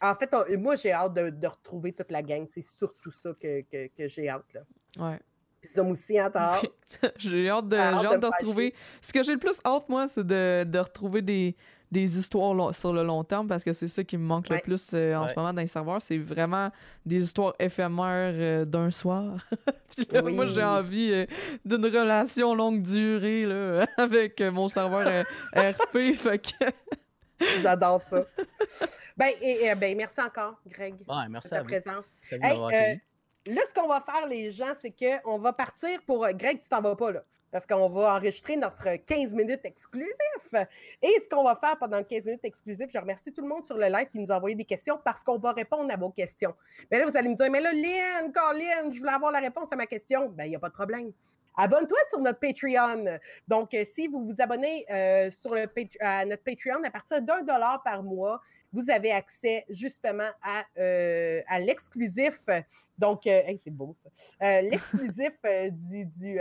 [0.00, 2.46] en fait, moi, j'ai hâte de, retrouver toute la gang.
[2.46, 3.64] C'est surtout ça que,
[3.98, 4.52] j'ai hâte.
[4.54, 4.60] Là.
[4.98, 5.18] Ouais.
[5.60, 6.30] Puis ça aussi, hein,
[7.16, 8.74] j'ai hâte de, de, retrouver.
[9.00, 11.56] Ce que j'ai le plus hâte, moi, c'est de, retrouver des,
[11.90, 14.92] des histoires sur le long terme parce que c'est ça qui me manque le plus
[14.94, 16.00] euh, en ce moment dans les serveurs.
[16.00, 16.70] C'est vraiment
[17.04, 19.44] des histoires éphémères euh, d'un soir.
[20.12, 21.26] Moi, j'ai envie
[21.64, 25.24] d'une relation longue durée là, avec mon serveur
[25.56, 26.14] RP.
[27.62, 28.24] J'adore ça.
[29.16, 30.94] Ben, et, ben, merci encore, Greg.
[31.28, 32.06] merci pour ta présence.
[32.30, 36.26] là, ce qu'on va faire, les gens, c'est qu'on va partir pour.
[36.30, 40.14] Greg, tu t'en vas pas, là parce qu'on va enregistrer notre 15 minutes exclusif.
[41.02, 43.76] Et ce qu'on va faire pendant 15 minutes exclusif, je remercie tout le monde sur
[43.76, 46.54] le live qui nous a envoyé des questions parce qu'on va répondre à vos questions.
[46.90, 49.68] Mais là, vous allez me dire, mais là, Lynn, Colin, je voulais avoir la réponse
[49.72, 50.28] à ma question.
[50.28, 51.12] Bien, il n'y a pas de problème.
[51.56, 53.18] Abonne-toi sur notre Patreon.
[53.48, 55.66] Donc, euh, si vous vous abonnez euh, sur le,
[56.00, 58.40] à notre Patreon à partir d'un dollar par mois,
[58.72, 62.40] vous avez accès justement à, euh, à l'exclusif.
[62.98, 64.60] Donc, c'est beau ça.
[64.62, 65.32] l'exclusif
[65.72, 66.38] du, du,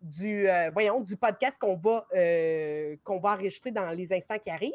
[0.00, 4.50] du, euh, voyons, du podcast qu'on va, euh, qu'on va enregistrer dans les instants qui
[4.50, 4.72] arrivent.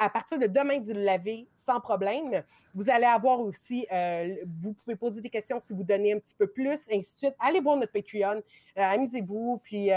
[0.00, 2.42] à partir de demain, vous l'avez sans problème.
[2.74, 6.34] Vous allez avoir aussi, euh, vous pouvez poser des questions si vous donnez un petit
[6.38, 7.34] peu plus, ainsi de suite.
[7.38, 8.42] Allez voir notre Patreon,
[8.76, 9.90] amusez-vous, puis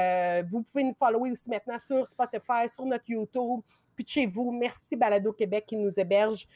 [0.52, 3.62] vous pouvez nous follower aussi maintenant sur Spotify, sur notre YouTube.
[3.96, 6.48] Puis chez vous, merci Balado Québec qui nous héberge.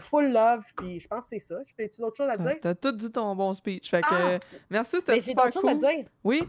[0.00, 1.56] full love, puis je pense que c'est ça.
[1.76, 2.56] Peux-tu d'autres choses à dire?
[2.60, 3.90] T'as tout dit ton bon speech.
[3.90, 4.38] Fait que, ah!
[4.70, 5.52] merci, c'était super cool.
[5.52, 6.06] Choses à dire.
[6.22, 6.42] Oui?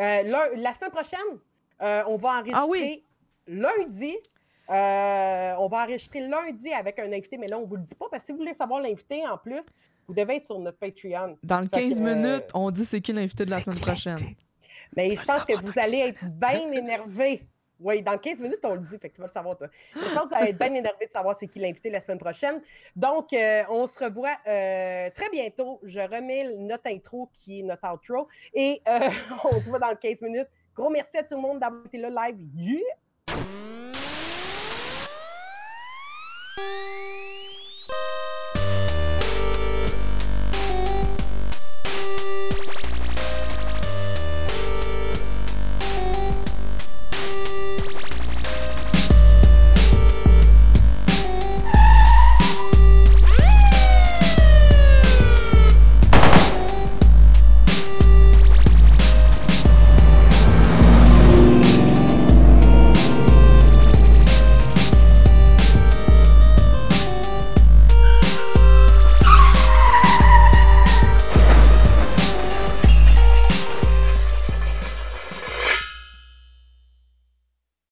[0.00, 0.22] Euh,
[0.56, 1.38] la semaine prochaine,
[1.82, 3.04] euh, on va ah enregistrer
[3.46, 4.16] lundi.
[4.70, 7.94] Euh, on va enregistrer lundi avec un invité, mais là, on ne vous le dit
[7.94, 9.62] pas parce que si vous voulez savoir l'invité en plus,
[10.06, 11.36] vous devez être sur notre Patreon.
[11.42, 14.34] Dans le 15 minutes, on dit c'est qui l'invité de la semaine prochaine.
[14.96, 17.46] Mais je pense que vous allez être bien énervé.
[17.80, 19.68] Oui, dans 15 minutes, on le dit, fait que tu vas le savoir, toi.
[19.94, 22.18] Je pense que vous allez être bien énervé de savoir c'est qui l'invité la semaine
[22.18, 22.60] prochaine.
[22.94, 25.80] Donc, on se revoit très bientôt.
[25.82, 28.82] Je remets notre intro qui est notre outro et
[29.44, 30.48] on se voit dans 15 minutes.
[30.74, 32.38] Gros merci à tout le monde d'avoir été là live.
[32.54, 32.80] Yeah!